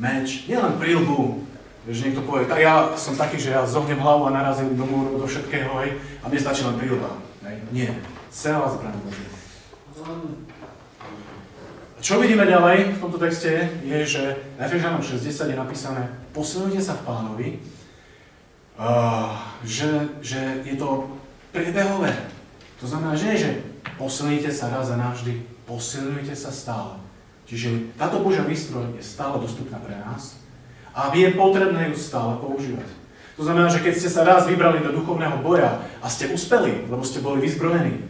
meč, 0.00 0.48
nie 0.48 0.56
len 0.56 0.74
prílbu, 0.80 1.44
Že 1.88 2.12
niekto 2.12 2.22
povie, 2.28 2.44
tak 2.44 2.60
ja 2.60 2.92
som 2.92 3.16
taký, 3.16 3.40
že 3.40 3.56
ja 3.56 3.64
zohnem 3.64 3.96
hlavu 3.96 4.28
a 4.28 4.36
narazím 4.36 4.76
do 4.76 4.84
múru, 4.84 5.16
do 5.16 5.24
všetkého, 5.24 5.72
hej, 5.80 5.96
a 6.20 6.28
mne 6.28 6.40
stačí 6.40 6.62
len. 6.68 6.76
Hej. 6.76 7.56
Nie. 7.72 7.90
Celá 8.28 8.68
zbraň 8.68 8.94
Božia. 9.00 9.28
Čo 12.00 12.16
vidíme 12.16 12.48
ďalej 12.48 12.96
v 12.96 13.00
tomto 13.00 13.20
texte 13.20 13.68
je, 13.84 13.98
že 14.08 14.22
na 14.56 14.64
Efežanom 14.64 15.04
60 15.04 15.52
je 15.52 15.56
napísané 15.56 16.08
posilujte 16.32 16.80
sa 16.80 16.96
v 16.96 17.04
pánovi, 17.04 17.48
uh, 18.80 19.36
že, 19.60 20.08
že 20.24 20.64
je 20.64 20.80
to 20.80 21.12
priebehové. 21.52 22.16
To 22.80 22.88
znamená, 22.88 23.12
že 23.12 23.24
nie, 23.28 23.36
že 23.36 23.52
posilujte 24.00 24.48
sa 24.48 24.72
raz 24.72 24.88
a 24.88 24.96
navždy, 24.96 25.44
posilujte 25.68 26.32
sa 26.32 26.48
stále. 26.48 26.96
Čiže 27.44 27.92
táto 28.00 28.24
Božia 28.24 28.48
výstroj 28.48 28.96
je 28.96 29.04
stále 29.04 29.36
dostupná 29.36 29.76
pre 29.84 29.92
nás 30.00 30.40
a 30.94 31.14
je 31.14 31.28
potrebné 31.34 31.90
ju 31.90 31.96
stále 31.96 32.38
používať. 32.38 32.88
To 33.40 33.48
znamená, 33.48 33.72
že 33.72 33.80
keď 33.80 33.94
ste 33.96 34.10
sa 34.12 34.26
raz 34.26 34.44
vybrali 34.44 34.84
do 34.84 34.92
duchovného 34.92 35.40
boja 35.40 35.80
a 36.04 36.06
ste 36.12 36.28
uspeli, 36.28 36.84
lebo 36.92 37.00
ste 37.00 37.24
boli 37.24 37.40
vyzbrojení, 37.40 38.04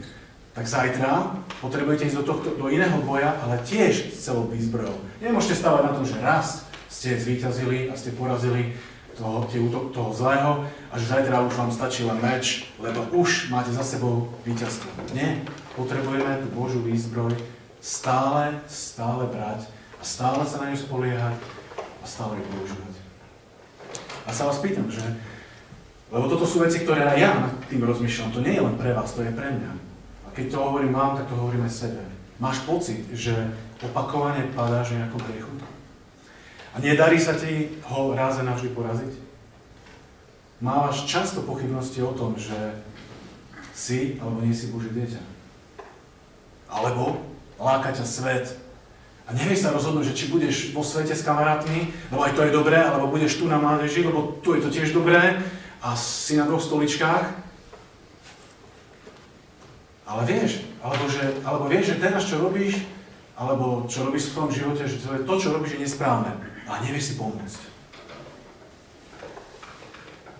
tak 0.50 0.66
zajtra 0.66 1.38
potrebujete 1.62 2.10
ísť 2.10 2.18
do, 2.18 2.24
tohto, 2.26 2.48
do 2.58 2.66
iného 2.66 2.98
boja, 3.06 3.38
ale 3.46 3.62
tiež 3.62 4.10
s 4.10 4.26
celou 4.26 4.50
výzbrojou. 4.50 4.98
Nemôžete 5.22 5.62
stávať 5.62 5.82
na 5.86 5.94
tom, 5.94 6.04
že 6.04 6.18
raz 6.18 6.66
ste 6.90 7.14
zvíťazili 7.14 7.86
a 7.86 7.94
ste 7.94 8.10
porazili 8.10 8.74
toho, 9.14 9.46
tie 9.46 9.62
útok 9.62 9.94
toho 9.94 10.10
zlého 10.10 10.66
a 10.90 10.94
že 10.98 11.12
zajtra 11.12 11.46
už 11.46 11.54
vám 11.54 11.70
stačí 11.70 12.02
len 12.02 12.18
meč, 12.18 12.66
lebo 12.82 13.06
už 13.14 13.54
máte 13.54 13.70
za 13.70 13.86
sebou 13.86 14.32
víťazstvo. 14.42 14.88
Nie, 15.14 15.44
potrebujeme 15.78 16.42
tú 16.42 16.48
Božú 16.56 16.82
výzbroj 16.82 17.36
stále, 17.78 18.58
stále 18.66 19.30
brať 19.30 19.68
a 20.00 20.02
stále 20.02 20.42
sa 20.42 20.64
na 20.64 20.72
ňu 20.72 20.78
spoliehať 20.80 21.59
a 22.00 22.04
stále 22.08 22.40
ju 22.40 22.44
používať. 22.48 22.94
A 24.24 24.30
sa 24.32 24.48
vás 24.48 24.58
pýtam, 24.58 24.88
že 24.88 25.04
lebo 26.10 26.26
toto 26.26 26.42
sú 26.42 26.58
veci, 26.58 26.82
ktoré 26.82 27.06
aj 27.06 27.18
ja 27.22 27.30
nad 27.38 27.54
tým 27.70 27.86
rozmýšľam. 27.86 28.34
To 28.34 28.42
nie 28.42 28.58
je 28.58 28.66
len 28.66 28.74
pre 28.74 28.90
vás, 28.90 29.14
to 29.14 29.22
je 29.22 29.30
pre 29.30 29.46
mňa. 29.46 29.72
A 30.26 30.28
keď 30.34 30.50
to 30.50 30.58
hovorím 30.58 30.90
vám, 30.90 31.14
tak 31.14 31.30
to 31.30 31.38
hovorím 31.38 31.62
aj 31.62 31.86
sebe. 31.86 32.02
Máš 32.42 32.66
pocit, 32.66 33.06
že 33.14 33.30
opakovane 33.78 34.50
padáš 34.50 34.98
nejakom 34.98 35.22
griechu? 35.22 35.54
A 36.74 36.82
nedarí 36.82 37.18
sa 37.18 37.38
ti 37.38 37.78
ho 37.86 38.14
raz 38.14 38.42
a 38.42 38.46
navždy 38.46 38.74
poraziť? 38.74 39.12
Máš 40.60 41.06
často 41.06 41.46
pochybnosti 41.46 42.02
o 42.02 42.10
tom, 42.10 42.34
že 42.34 42.58
si 43.70 44.18
alebo 44.18 44.42
nie 44.42 44.52
si 44.52 44.68
Božie 44.74 44.90
dieťa. 44.90 45.22
Alebo 46.70 47.22
láka 47.56 47.94
ťa 47.94 48.06
svet. 48.06 48.46
A 49.30 49.34
nevieš 49.38 49.62
sa 49.62 49.70
rozhodnúť, 49.70 50.10
že 50.10 50.18
či 50.18 50.26
budeš 50.26 50.74
vo 50.74 50.82
svete 50.82 51.14
s 51.14 51.22
kamarátmi, 51.22 51.86
lebo 52.10 52.26
aj 52.26 52.34
to 52.34 52.42
je 52.42 52.50
dobré, 52.50 52.82
alebo 52.82 53.06
budeš 53.06 53.38
tu 53.38 53.46
na 53.46 53.62
mládeži, 53.62 54.02
lebo 54.02 54.42
tu 54.42 54.58
je 54.58 54.66
to 54.66 54.74
tiež 54.74 54.90
dobré 54.90 55.38
a 55.78 55.94
si 55.94 56.34
na 56.34 56.50
dvoch 56.50 56.58
stoličkách, 56.58 57.30
ale 60.10 60.22
vieš, 60.26 60.66
alebo, 60.82 61.06
že, 61.06 61.22
alebo 61.46 61.64
vieš, 61.70 61.94
že 61.94 62.02
teraz 62.02 62.26
čo 62.26 62.42
robíš, 62.42 62.82
alebo 63.38 63.86
čo 63.86 64.02
robíš 64.02 64.34
v 64.34 64.36
tom 64.42 64.50
živote, 64.50 64.82
že 64.82 64.98
to, 64.98 65.14
je 65.14 65.22
to 65.22 65.34
čo 65.38 65.48
robíš, 65.54 65.78
je 65.78 65.86
nesprávne. 65.86 66.34
A 66.66 66.82
nevieš 66.82 67.14
si 67.14 67.14
pomôcť. 67.14 67.62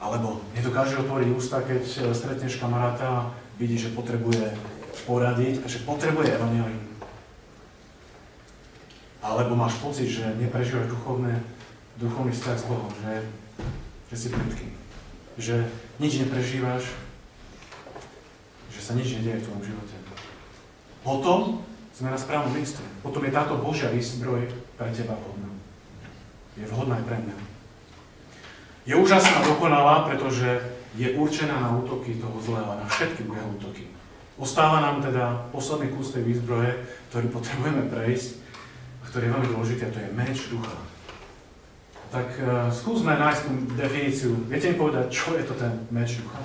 Alebo 0.02 0.42
nedokážeš 0.58 1.06
otvoriť 1.06 1.28
ústa, 1.30 1.62
keď 1.62 1.86
e, 1.86 1.98
stretneš 2.10 2.58
kamaráta 2.58 3.06
a 3.06 3.26
vidíš, 3.62 3.88
že 3.88 3.94
potrebuje 3.94 4.50
poradiť 5.06 5.62
a 5.62 5.66
že 5.70 5.86
potrebuje 5.86 6.34
evangelium. 6.34 6.89
Alebo 9.20 9.52
máš 9.52 9.76
pocit, 9.84 10.08
že 10.08 10.24
neprežívaš 10.40 10.88
duchovné, 10.88 11.44
duchovný 12.00 12.32
vzťah 12.32 12.56
s 12.56 12.64
Bohom, 12.64 12.88
že, 13.04 13.14
že 14.08 14.16
si 14.16 14.28
plitký. 14.32 14.68
Že 15.36 15.68
nič 16.00 16.24
neprežívaš, 16.24 16.88
že 18.72 18.80
sa 18.80 18.96
nič 18.96 19.20
nedieje 19.20 19.44
v 19.44 19.44
tvojom 19.44 19.64
živote. 19.68 19.96
Potom 21.04 21.60
sme 21.92 22.08
na 22.12 22.16
správnom 22.16 22.56
mieste. 22.56 22.80
Potom 23.04 23.20
je 23.28 23.36
táto 23.36 23.60
Božia 23.60 23.92
výzbroj 23.92 24.48
pre 24.80 24.88
teba 24.88 25.12
vhodná. 25.20 25.52
Je 26.56 26.64
vhodná 26.64 26.96
aj 26.96 27.04
pre 27.04 27.18
mňa. 27.20 27.36
Je 28.88 28.94
úžasná, 28.96 29.44
dokonalá, 29.44 30.08
pretože 30.08 30.64
je 30.96 31.12
určená 31.12 31.60
na 31.60 31.70
útoky 31.76 32.16
toho 32.16 32.40
zlého, 32.40 32.72
na 32.72 32.88
všetky 32.88 33.28
jeho 33.28 33.48
útoky. 33.60 33.84
Ostáva 34.40 34.80
nám 34.80 35.04
teda 35.04 35.52
posledný 35.52 35.92
kus 35.92 36.16
tej 36.16 36.24
výzbroje, 36.24 36.72
ktorý 37.12 37.28
potrebujeme 37.28 37.92
prejsť 37.92 38.39
ktorý 39.10 39.26
je 39.26 39.34
veľmi 39.34 39.48
dôležitý, 39.50 39.82
a 39.86 39.94
to 39.94 40.00
je 40.00 40.10
meč 40.14 40.38
ducha. 40.48 40.74
Tak 42.10 42.28
uh, 42.42 42.70
skúsme 42.70 43.14
nájsť 43.14 43.40
tú 43.46 43.52
definíciu. 43.74 44.32
Viete 44.46 44.70
mi 44.70 44.76
povedať, 44.78 45.10
čo 45.10 45.34
je 45.34 45.44
to 45.46 45.54
ten 45.58 45.72
meč 45.90 46.22
ducha? 46.22 46.38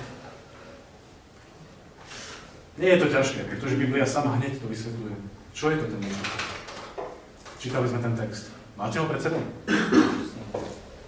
Nie 2.76 2.98
je 2.98 3.02
to 3.06 3.14
ťažké, 3.14 3.48
pretože 3.48 3.80
Biblia 3.80 4.04
sama 4.04 4.36
hneď 4.42 4.60
to 4.60 4.68
vysvetľuje. 4.68 5.16
Čo 5.56 5.72
je 5.72 5.78
to 5.80 5.86
ten 5.90 6.02
meč? 6.02 6.18
Čítali 7.62 7.88
sme 7.90 8.04
ten 8.04 8.14
text. 8.14 8.52
Máte 8.76 9.00
ho 9.00 9.08
pred 9.08 9.22
sebou? 9.22 9.42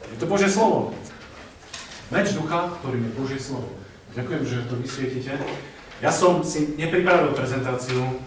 Je 0.08 0.18
to 0.18 0.26
Božie 0.26 0.50
slovo. 0.50 0.96
Meč 2.10 2.32
ducha, 2.32 2.72
ktorým 2.80 3.04
je 3.04 3.18
Božie 3.20 3.40
slovo. 3.42 3.78
Ďakujem, 4.16 4.42
že 4.48 4.66
to 4.72 4.80
vysvietite. 4.80 5.34
Ja 6.00 6.10
som 6.10 6.42
si 6.42 6.74
nepripravil 6.80 7.36
prezentáciu, 7.36 8.22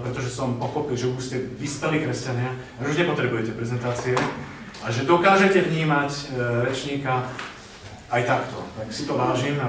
pretože 0.00 0.32
som 0.32 0.56
pochopil, 0.56 0.96
že 0.96 1.12
už 1.12 1.20
ste 1.20 1.36
vyspelí 1.60 2.00
kresťania 2.00 2.56
že 2.80 2.88
už 2.88 2.96
nepotrebujete 3.04 3.52
prezentácie 3.52 4.16
a 4.80 4.86
že 4.88 5.04
dokážete 5.04 5.60
vnímať 5.60 6.10
eh, 6.10 6.26
rečníka 6.64 7.28
aj 8.08 8.22
takto. 8.24 8.64
Tak 8.80 8.88
si 8.88 9.04
to 9.04 9.14
vážim 9.20 9.60
a 9.60 9.68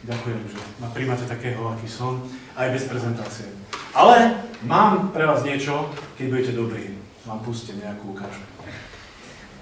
Ďakujem, 0.00 0.40
že 0.48 0.58
ma 0.80 0.88
príjmate 0.96 1.28
takého, 1.28 1.60
aký 1.76 1.84
som, 1.84 2.24
aj 2.56 2.72
bez 2.72 2.88
prezentácie. 2.88 3.52
Ale 3.92 4.32
mám 4.64 5.12
pre 5.12 5.28
vás 5.28 5.44
niečo, 5.44 5.92
keď 6.16 6.24
budete 6.32 6.52
dobrí. 6.56 6.96
Vám 7.28 7.44
pustím 7.44 7.84
nejakú 7.84 8.16
ukážku. 8.16 8.48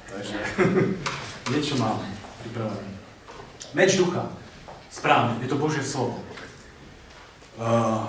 Takže 0.07 0.37
niečo 1.53 1.75
mám 1.83 1.99
pripravené. 2.47 2.87
Meč 3.75 3.99
ducha. 3.99 4.31
Správne, 4.95 5.43
je 5.43 5.51
to 5.51 5.59
Božie 5.59 5.83
slovo. 5.83 6.23
Uh, 7.59 8.07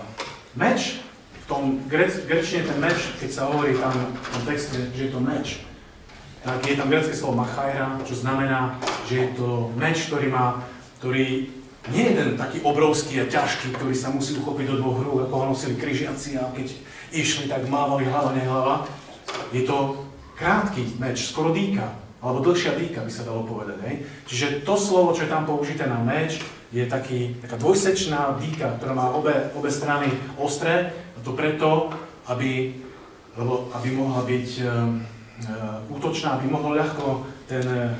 meč, 0.54 1.02
tom 1.50 1.82
grečne 1.90 2.62
ten 2.62 2.78
meč, 2.78 3.18
keď 3.18 3.30
sa 3.34 3.50
hovorí 3.50 3.74
tam 3.74 3.92
v 4.14 4.28
tom 4.38 4.44
texte, 4.46 4.78
že 4.94 5.10
je 5.10 5.12
to 5.12 5.20
meč, 5.20 5.66
tak 6.46 6.62
je 6.64 6.78
tam 6.78 6.88
grecké 6.88 7.12
slovo 7.18 7.42
machajra, 7.42 8.00
čo 8.06 8.16
znamená, 8.16 8.78
že 9.10 9.26
je 9.26 9.30
to 9.36 9.74
meč, 9.76 10.08
ktorý 10.08 10.30
má, 10.30 10.62
ktorý 11.02 11.50
nie 11.90 12.04
je 12.06 12.14
ten 12.16 12.30
taký 12.38 12.62
obrovský 12.62 13.26
a 13.26 13.26
ťažký, 13.26 13.76
ktorý 13.76 13.96
sa 13.98 14.14
musí 14.14 14.38
uchopiť 14.38 14.66
do 14.70 14.76
dvoch 14.78 15.02
rúk, 15.02 15.20
ako 15.26 15.36
ho 15.36 15.46
nosili 15.52 15.76
križiaci 15.76 16.38
a 16.38 16.54
keď 16.54 16.70
išli, 17.12 17.50
tak 17.50 17.66
mávali 17.66 18.06
hlava, 18.06 18.32
nehlava. 18.38 18.76
Je 19.50 19.66
to 19.66 20.06
krátky 20.38 20.86
meč, 21.02 21.34
skoro 21.34 21.50
dýka, 21.50 21.98
alebo 22.22 22.46
dlhšia 22.46 22.78
dýka 22.78 23.02
by 23.02 23.12
sa 23.12 23.26
dalo 23.26 23.44
povedať. 23.44 23.78
Hej? 23.90 23.96
Čiže 24.30 24.48
to 24.68 24.78
slovo, 24.78 25.18
čo 25.18 25.26
je 25.26 25.34
tam 25.34 25.50
použité 25.50 25.90
na 25.90 25.98
meč, 25.98 26.40
je 26.70 26.86
taký, 26.86 27.34
taká 27.42 27.58
dvojsečná 27.58 28.38
dýka, 28.38 28.78
ktorá 28.78 28.94
má 28.94 29.10
obe, 29.10 29.34
obe 29.58 29.74
strany 29.74 30.14
ostré, 30.38 30.94
a 31.20 31.22
to 31.22 31.36
preto, 31.36 31.92
aby, 32.32 32.72
lebo, 33.36 33.68
aby 33.76 33.88
mohla 33.92 34.24
byť 34.24 34.50
uh, 34.64 34.72
útočná, 35.92 36.40
aby 36.40 36.48
mohol 36.48 36.80
ľahko 36.80 37.28
ten 37.52 37.68
uh, 37.68 37.92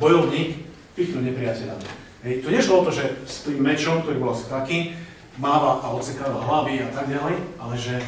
bojovník 0.00 0.64
pichnúť 0.96 1.28
nepriateľa. 1.28 1.76
Hej, 2.24 2.40
to 2.40 2.48
nešlo 2.48 2.80
o 2.80 2.86
to, 2.88 2.92
že 2.96 3.04
s 3.28 3.44
tým 3.44 3.60
mečom, 3.60 4.00
ktorý 4.00 4.16
bol 4.16 4.32
asi 4.32 4.48
taký, 4.48 4.96
máva 5.36 5.84
a 5.84 5.92
odsekáva 5.92 6.40
hlavy 6.40 6.80
a 6.80 6.88
tak 6.88 7.12
ďalej, 7.12 7.36
ale 7.60 7.74
že 7.76 8.00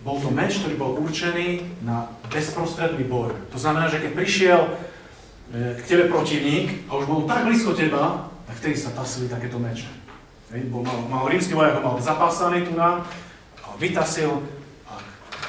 bol 0.00 0.16
to 0.16 0.32
meč, 0.32 0.64
ktorý 0.64 0.80
bol 0.80 0.96
určený 0.96 1.60
na 1.84 2.08
bezprostredný 2.32 3.04
boj. 3.04 3.36
To 3.52 3.58
znamená, 3.60 3.92
že 3.92 4.00
keď 4.00 4.12
prišiel 4.16 4.60
e, 4.64 4.70
k 5.76 5.80
tebe 5.84 6.08
protivník 6.08 6.88
a 6.88 6.96
už 6.96 7.04
bol 7.04 7.28
tak 7.28 7.44
blízko 7.44 7.76
teba, 7.76 8.32
tak 8.48 8.56
vtedy 8.64 8.80
sa 8.80 8.96
tasili 8.96 9.28
takéto 9.28 9.60
meče. 9.60 9.92
Hej, 10.56 10.72
bol, 10.72 10.80
mal, 10.80 10.98
mal 11.10 11.24
rímsky 11.28 11.52
vojak, 11.52 11.84
mal 11.84 12.00
zapásaný 12.00 12.64
tu 12.64 12.72
na, 12.72 13.04
vytasil 13.80 14.30
a 14.84 15.00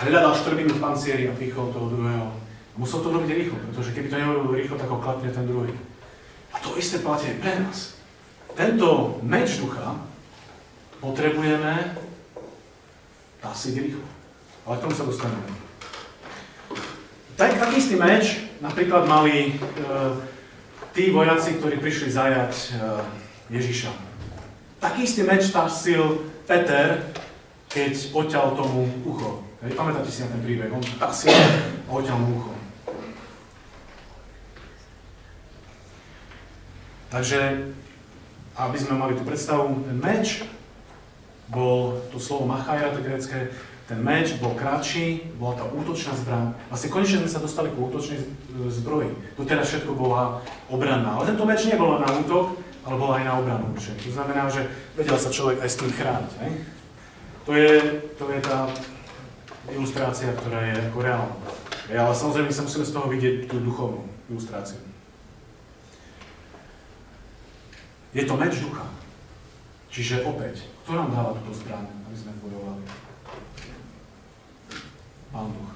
hľadal 0.07 0.33
štrbinu 0.33 0.71
v 0.73 0.81
pancieri 0.81 1.27
a 1.27 1.35
pichol 1.35 1.69
toho 1.75 1.91
druhého. 1.91 2.31
Musel 2.79 3.03
to 3.03 3.11
robiť 3.11 3.29
rýchlo, 3.35 3.59
pretože 3.67 3.91
keby 3.91 4.07
to 4.07 4.15
nerobil 4.15 4.55
rýchlo, 4.55 4.79
tak 4.79 4.87
ho 4.87 5.03
klapne 5.03 5.27
ten 5.27 5.43
druhý. 5.43 5.75
A 6.55 6.57
to 6.63 6.79
isté 6.79 7.03
platí 7.03 7.27
aj 7.27 7.37
pre 7.43 7.53
nás 7.59 8.01
tento 8.55 9.19
meč 9.23 9.57
ducha 9.57 9.95
potrebujeme 10.99 11.95
asi 13.41 13.73
rýchlo. 13.73 14.05
Ale 14.67 14.77
k 14.77 14.83
tomu 14.85 14.93
sa 14.93 15.07
dostaneme. 15.07 15.49
Tak, 17.39 17.57
taký 17.57 17.81
istý 17.81 17.95
meč 17.97 18.37
napríklad 18.61 19.09
mali 19.09 19.57
e, 19.57 19.63
tí 20.93 21.09
vojaci, 21.09 21.57
ktorí 21.57 21.81
prišli 21.81 22.13
zajať 22.13 22.53
e, 22.53 22.67
Ježiša. 23.49 23.91
Taký 24.77 25.09
istý 25.09 25.25
meč 25.25 25.49
tasil 25.49 26.29
Peter, 26.45 27.01
keď 27.71 27.93
odťal 28.11 28.51
tomu 28.59 28.91
ucho. 29.07 29.47
Hej, 29.63 29.79
pamätáte 29.79 30.11
si 30.11 30.27
na 30.27 30.31
ten 30.35 30.43
príbeh? 30.43 30.67
On 30.75 30.83
tasil 30.99 31.31
a 31.87 31.89
odťal 31.89 32.19
mu 32.19 32.43
ucho. 32.43 32.53
Takže, 37.11 37.39
aby 38.55 38.77
sme 38.79 38.95
mali 38.95 39.15
tú 39.19 39.23
predstavu, 39.23 39.83
ten 39.87 39.99
meč 39.99 40.47
bol, 41.51 41.99
to 42.11 42.19
slovo 42.19 42.47
machaja, 42.47 42.95
to 42.95 43.03
grecké, 43.03 43.51
ten 43.87 43.99
meč 43.99 44.39
bol 44.39 44.55
kratší, 44.55 45.35
bola 45.35 45.59
tá 45.59 45.67
útočná 45.67 46.15
zbraň. 46.15 46.55
Vlastne 46.71 46.91
konečne 46.91 47.27
sme 47.27 47.31
sa 47.31 47.43
dostali 47.43 47.67
k 47.71 47.79
útočnej 47.83 48.19
zbroji. 48.71 49.11
teraz 49.43 49.67
všetko 49.67 49.91
bola 49.95 50.39
obranná. 50.71 51.19
Ale 51.19 51.35
tento 51.35 51.43
meč 51.43 51.67
nebol 51.67 51.99
na 51.99 52.07
útok, 52.07 52.55
ale 52.87 52.95
bola 52.95 53.19
aj 53.19 53.25
na 53.27 53.33
obranu 53.35 53.75
určite. 53.75 53.99
To 54.07 54.15
znamená, 54.15 54.47
že 54.47 54.71
vedel 54.95 55.19
sa 55.19 55.27
človek 55.27 55.59
aj 55.59 55.69
s 55.69 55.79
tým 55.79 55.91
chrániť. 55.91 56.31
Ne? 56.39 56.49
To, 57.45 57.51
je, 57.57 58.01
to 58.21 58.25
je 58.29 58.39
tá 58.41 58.69
ilustrácia, 59.73 60.29
ktorá 60.37 60.61
je 60.69 60.75
ako 60.89 60.99
reálna. 61.01 61.37
Ale 61.91 62.13
samozrejme 62.15 62.53
sa 62.53 62.63
musíme 62.63 62.85
z 62.85 62.93
toho 62.93 63.07
vidieť 63.09 63.35
tú 63.49 63.57
duchovnú 63.59 64.05
ilustráciu. 64.29 64.79
Je 68.11 68.23
to 68.27 68.35
meč 68.35 68.59
ducha. 68.59 68.85
Čiže 69.91 70.23
opäť, 70.23 70.63
kto 70.83 70.95
nám 70.95 71.11
dáva 71.11 71.35
túto 71.35 71.51
zbraň, 71.51 71.83
aby 72.07 72.15
sme 72.15 72.31
bojovali? 72.39 72.83
Pán 75.31 75.47
Duch. 75.51 75.71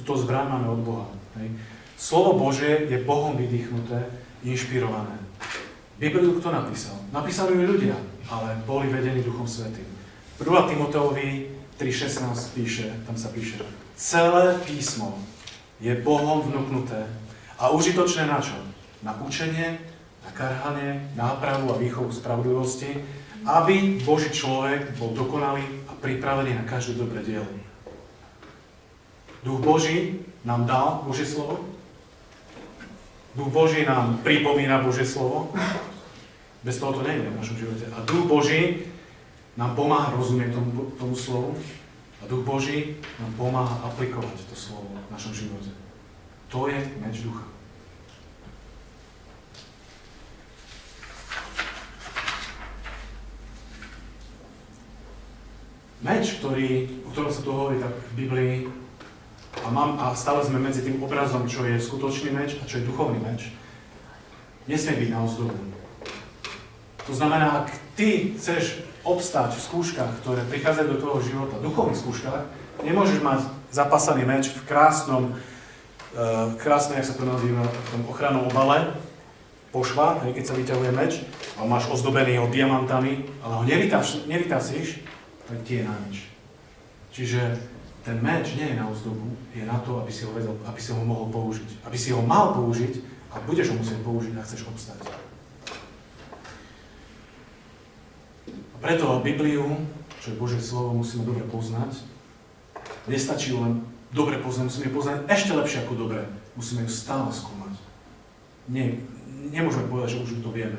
Tuto 0.00 0.12
zbraň 0.24 0.46
máme 0.56 0.68
od 0.72 0.80
Boha. 0.84 1.06
Hej. 1.40 1.52
Slovo 1.96 2.40
Bože 2.40 2.88
je 2.88 3.04
Bohom 3.04 3.36
vydýchnuté, 3.36 4.08
inšpirované. 4.44 5.16
Bibliu 6.00 6.40
kto 6.40 6.48
napísal? 6.48 6.96
Napísali 7.12 7.56
ju 7.56 7.62
ľudia, 7.76 7.96
ale 8.28 8.56
boli 8.64 8.88
vedení 8.88 9.20
Duchom 9.20 9.48
Svetým. 9.48 10.01
1. 10.40 10.68
Timoteovi 10.68 11.50
3.16 11.76 12.54
píše, 12.54 12.86
tam 13.04 13.16
sa 13.16 13.28
píše, 13.28 13.58
celé 13.96 14.56
písmo 14.64 15.18
je 15.82 15.92
Bohom 15.98 16.46
vnúknuté 16.46 17.10
a 17.58 17.74
užitočné 17.74 18.26
na 18.30 18.38
čo? 18.38 18.54
Na 19.02 19.18
učenie, 19.18 19.82
na 20.22 20.30
karhanie, 20.30 21.10
nápravu 21.18 21.74
a 21.74 21.80
výchovu 21.80 22.14
spravodlivosti, 22.14 23.02
aby 23.42 23.98
Boží 24.06 24.30
človek 24.30 24.94
bol 24.94 25.10
dokonalý 25.10 25.66
a 25.90 25.92
pripravený 25.98 26.54
na 26.54 26.64
každé 26.64 26.94
dobré 26.94 27.26
dielo. 27.26 27.50
Duch 29.42 29.58
Boží 29.58 30.22
nám 30.46 30.70
dal 30.70 31.02
Božie 31.02 31.26
slovo. 31.26 31.66
Duch 33.34 33.50
Boží 33.50 33.82
nám 33.82 34.22
pripomína 34.22 34.78
Božie 34.86 35.02
slovo. 35.02 35.50
Bez 36.62 36.78
toho 36.78 36.94
to 36.94 37.02
nejde 37.02 37.26
v 37.26 37.38
našom 37.42 37.58
živote. 37.58 37.90
A 37.90 38.06
Duch 38.06 38.30
Boží 38.30 38.86
nám 39.56 39.76
pomáha 39.76 40.16
rozumieť 40.16 40.56
tomu, 40.56 40.88
tomu 40.96 41.14
slovu. 41.16 41.52
A 42.22 42.26
Duch 42.30 42.46
Boží 42.46 42.96
nám 43.18 43.32
pomáha 43.34 43.82
aplikovať 43.82 44.46
to 44.46 44.54
slovo 44.54 44.94
v 44.94 45.10
našom 45.10 45.34
živote. 45.34 45.74
To 46.54 46.70
je 46.70 46.78
meč 47.02 47.26
ducha. 47.26 47.42
Meč, 56.02 56.42
ktorý, 56.42 56.90
o 57.06 57.08
ktorom 57.14 57.30
sa 57.30 57.42
tu 57.46 57.50
hovorí 57.54 57.78
tak 57.78 57.94
v 57.94 58.26
Biblii, 58.26 58.54
a, 59.62 59.68
mám, 59.70 59.94
a 60.02 60.14
stále 60.18 60.42
sme 60.42 60.58
medzi 60.58 60.82
tým 60.82 60.98
obrazom, 60.98 61.46
čo 61.46 61.62
je 61.62 61.78
skutočný 61.78 62.34
meč 62.34 62.58
a 62.58 62.66
čo 62.66 62.82
je 62.82 62.88
duchovný 62.90 63.22
meč, 63.22 63.54
nesmie 64.66 64.98
byť 64.98 65.08
na 65.14 65.22
ozdobu. 65.22 65.54
To 67.06 67.12
znamená, 67.14 67.66
ak 67.66 67.74
ty 67.94 68.34
chceš 68.34 68.82
obstáť 69.02 69.58
v 69.58 69.64
skúškach, 69.66 70.10
ktoré 70.22 70.42
prichádzajú 70.46 70.86
do 70.94 71.00
tvojho 71.00 71.20
života, 71.22 71.58
v 71.58 71.66
duchovných 71.66 72.00
skúškach, 72.00 72.42
nemôžeš 72.86 73.18
mať 73.22 73.40
zapasaný 73.74 74.22
meč 74.26 74.50
v 74.50 74.62
krásnom, 74.66 75.34
uh, 75.34 76.54
krásne, 76.58 76.98
jak 76.98 77.10
sa 77.10 77.18
to 77.18 77.26
nazýva, 77.26 77.66
v 77.66 77.88
tom 77.90 78.02
ochrannom 78.06 78.46
obale, 78.46 78.94
pošva, 79.72 80.20
keď 80.22 80.44
sa 80.44 80.54
vyťahuje 80.54 80.90
meč, 80.92 81.24
a 81.56 81.64
máš 81.64 81.88
ozdobený 81.88 82.38
ho 82.38 82.46
diamantami, 82.46 83.26
ale 83.40 83.52
ho 83.58 83.64
nevytasíš, 84.28 85.02
tak 85.48 85.58
ti 85.64 85.80
je 85.80 85.84
na 85.88 85.94
nič. 86.06 86.28
Čiže 87.12 87.40
ten 88.02 88.18
meč 88.18 88.58
nie 88.58 88.72
je 88.72 88.76
na 88.76 88.90
ozdobu, 88.90 89.30
je 89.54 89.62
na 89.62 89.78
to, 89.86 90.02
aby 90.02 90.10
si 90.10 90.26
ho 90.26 90.32
vedel, 90.34 90.58
aby 90.66 90.80
si 90.80 90.90
ho 90.90 91.00
mohol 91.06 91.30
použiť. 91.30 91.86
Aby 91.86 91.98
si 91.98 92.10
ho 92.10 92.18
mal 92.18 92.50
použiť 92.50 92.98
a 93.30 93.38
budeš 93.46 93.70
ho 93.72 93.76
musieť 93.78 94.00
použiť 94.02 94.34
a 94.34 94.42
chceš 94.42 94.66
obstať. 94.66 95.21
Preto 98.82 99.22
Bibliu, 99.22 99.78
čo 100.18 100.34
je 100.34 100.40
Božie 100.42 100.58
slovo, 100.58 100.98
musíme 100.98 101.22
dobre 101.22 101.46
poznať. 101.46 102.02
Nestačí 103.06 103.54
len 103.54 103.86
dobre 104.10 104.42
poznať, 104.42 104.64
musíme 104.68 104.86
ju 104.90 104.94
poznať 104.98 105.16
ešte 105.30 105.54
lepšie 105.54 105.78
ako 105.86 105.94
dobre. 105.94 106.26
Musíme 106.58 106.84
ju 106.84 106.90
stále 106.90 107.30
skúmať. 107.30 107.78
Nie, 108.68 108.98
nemôžeme 109.54 109.88
povedať, 109.88 110.18
že 110.18 110.22
už 110.26 110.42
to 110.42 110.50
vieme. 110.50 110.78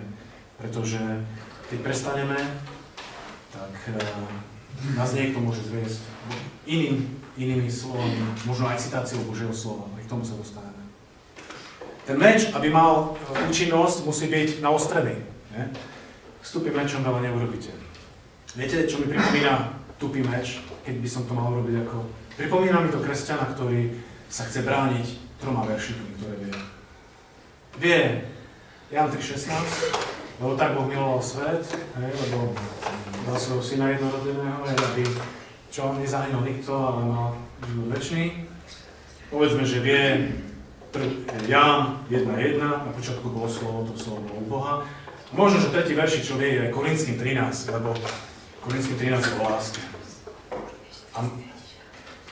Pretože 0.60 1.00
keď 1.72 1.80
prestaneme, 1.82 2.38
tak 3.50 3.74
uh, 3.96 4.30
nás 4.94 5.16
niekto 5.16 5.42
môže 5.42 5.66
zviesť 5.66 6.04
iným, 6.68 7.08
inými 7.40 7.72
slovami, 7.72 8.20
možno 8.46 8.70
aj 8.70 8.84
citáciou 8.84 9.26
Božieho 9.26 9.52
slova. 9.56 9.90
K 9.98 10.12
tomu 10.12 10.22
sa 10.22 10.38
dostaneme. 10.38 10.84
Ten 12.04 12.20
meč, 12.20 12.52
aby 12.52 12.68
mal 12.68 13.16
e, 13.16 13.48
účinnosť, 13.48 14.04
musí 14.04 14.28
byť 14.28 14.60
naostrený. 14.60 15.24
Ne? 15.56 15.72
S 16.44 16.52
tupým 16.52 16.76
mečom 16.76 17.00
veľa 17.00 17.24
neurobíte. 17.24 17.72
Viete, 18.54 18.86
čo 18.86 19.02
mi 19.02 19.10
pripomína 19.10 19.82
tupý 19.98 20.22
meč, 20.22 20.62
keď 20.86 21.02
by 21.02 21.10
som 21.10 21.26
to 21.26 21.34
mal 21.34 21.50
urobiť 21.58 21.90
ako... 21.90 22.06
Pripomína 22.38 22.86
mi 22.86 22.94
to 22.94 23.02
kresťana, 23.02 23.50
ktorý 23.58 23.98
sa 24.30 24.46
chce 24.46 24.62
brániť 24.62 25.08
troma 25.42 25.66
veršikmi, 25.66 26.22
ktoré 26.22 26.36
vie. 26.38 26.54
Vie 27.82 28.02
Jan 28.94 29.10
3.16, 29.10 29.50
lebo 30.38 30.54
tak 30.54 30.78
Boh 30.78 30.86
miloval 30.86 31.18
svet, 31.26 31.66
hej, 31.98 32.12
lebo 32.30 32.54
dal 33.26 33.38
svojho 33.42 33.66
syna 33.66 33.90
jednorodeného, 33.90 34.62
aby 34.70 35.02
čo 35.74 35.98
nezahynul 35.98 36.46
nikto, 36.46 36.78
ale 36.78 37.10
mal 37.10 37.34
život 37.66 37.90
väčší. 37.98 38.46
Povedzme, 39.34 39.66
že 39.66 39.82
vie 39.82 40.30
Jan 41.50 42.06
1.1, 42.06 42.62
na 42.62 42.94
počiatku 42.94 43.34
bolo 43.34 43.50
slovo, 43.50 43.90
to 43.90 43.98
slovo 43.98 44.22
bolo 44.30 44.38
u 44.38 44.46
Boha. 44.46 44.74
Možno, 45.34 45.58
že 45.58 45.74
tretí 45.74 45.98
verši, 45.98 46.22
čo 46.22 46.38
vie, 46.38 46.54
je 46.54 46.70
Korinským 46.70 47.18
13, 47.18 47.74
lebo 47.74 47.98
Korinským 48.64 48.98
13 48.98 49.28
je 49.28 49.36
o 49.40 49.44
láske. 49.44 49.82
A, 51.14 51.20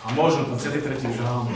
a 0.04 0.08
možno 0.15 0.48
ten 0.48 0.60
celý 0.60 0.80
tretí 0.82 1.12
žalm. 1.13 1.52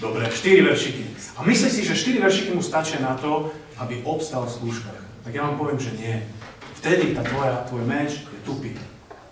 Dobre, 0.00 0.24
4 0.26 0.62
veršiky. 0.62 1.04
A 1.36 1.44
myslí 1.44 1.68
si, 1.70 1.84
že 1.84 1.94
4 1.94 2.24
veršiky 2.24 2.50
mu 2.56 2.64
stačia 2.64 2.98
na 3.04 3.14
to, 3.14 3.52
aby 3.78 4.00
obstal 4.02 4.48
v 4.48 4.54
skúškach 4.56 5.08
tak 5.28 5.36
ja 5.36 5.44
vám 5.44 5.60
poviem, 5.60 5.76
že 5.76 5.92
nie. 5.92 6.24
Vtedy 6.80 7.12
tá 7.12 7.20
tvoja, 7.20 7.68
tvoj 7.68 7.84
meč 7.84 8.24
je 8.24 8.40
tupý. 8.48 8.72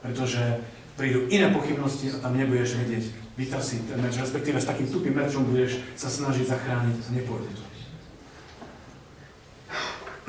Pretože 0.05 0.61
prídu 0.92 1.25
iné 1.33 1.49
pochybnosti 1.49 2.12
a 2.12 2.20
tam 2.20 2.37
nebudeš 2.37 2.77
vedieť 2.85 3.16
vytasiť 3.40 3.81
ten 3.88 4.05
meč, 4.05 4.20
respektíve 4.20 4.61
s 4.61 4.68
takým 4.68 4.92
tupým 4.92 5.16
mečom 5.16 5.49
budeš 5.49 5.81
sa 5.96 6.12
snažiť 6.12 6.53
zachrániť 6.53 6.96
a 7.01 7.09
nepôjde 7.16 7.49
to. 7.49 7.64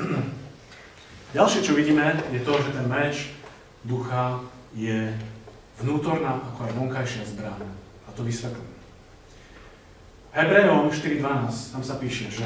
Ďalšie, 1.35 1.59
čo 1.67 1.75
vidíme, 1.75 2.15
je 2.31 2.39
to, 2.39 2.53
že 2.63 2.71
ten 2.71 2.87
meč 2.87 3.35
ducha 3.87 4.43
je 4.75 5.15
vnútorná 5.79 6.43
ako 6.53 6.59
aj 6.67 6.71
vonkajšia 6.75 7.23
zbraň. 7.31 7.63
A 8.05 8.09
to 8.11 8.27
vysvetlím. 8.27 8.67
Hebrejom 10.35 10.91
4.12, 10.93 11.73
tam 11.73 11.81
sa 11.81 11.95
píše, 11.97 12.29
že 12.29 12.45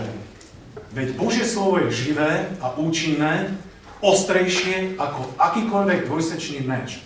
Veď 0.92 1.20
Božie 1.20 1.44
slovo 1.44 1.80
je 1.84 1.92
živé 1.92 2.48
a 2.64 2.76
účinné, 2.80 3.52
ostrejšie 4.00 4.96
ako 4.96 5.36
akýkoľvek 5.36 6.08
dvojsečný 6.08 6.64
meč. 6.64 7.04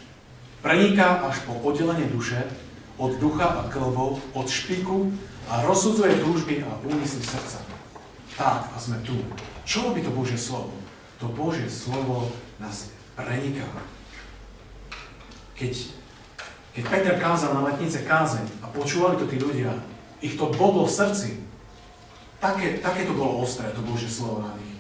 Preniká 0.62 1.22
až 1.26 1.42
po 1.46 1.58
oddelenie 1.66 2.10
duše, 2.10 2.46
od 2.98 3.18
ducha 3.22 3.46
a 3.46 3.62
klbov, 3.70 4.22
od 4.34 4.48
špiku 4.50 5.14
a 5.50 5.62
rozsudzuje 5.66 6.22
túžby 6.22 6.66
a 6.66 6.72
úmysly 6.86 7.22
srdca. 7.22 7.62
Tak, 8.38 8.74
a 8.74 8.78
sme 8.78 8.98
tu. 9.06 9.18
Čo 9.66 9.90
robí 9.90 10.02
to 10.02 10.10
Božie 10.14 10.38
slovo? 10.38 10.74
To 11.22 11.30
Božie 11.30 11.70
slovo 11.70 12.34
nás 12.58 12.90
preniká. 13.14 13.66
Keď, 15.56 15.74
keď 16.76 16.84
Peter 16.92 17.16
kázal 17.16 17.56
na 17.56 17.64
letnice 17.72 18.04
kázeň 18.04 18.44
a 18.60 18.68
počúvali 18.76 19.16
to 19.16 19.26
tí 19.26 19.40
ľudia, 19.40 19.72
ich 20.20 20.36
to 20.36 20.52
bodlo 20.52 20.84
v 20.84 20.92
srdci, 20.92 21.30
také, 22.44 22.84
také 22.84 23.08
to 23.08 23.16
bolo 23.16 23.40
ostré, 23.40 23.72
to 23.72 23.80
Božie 23.84 24.12
slovo 24.12 24.44
na 24.44 24.52
nich. 24.60 24.76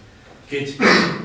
Keď 0.46 0.66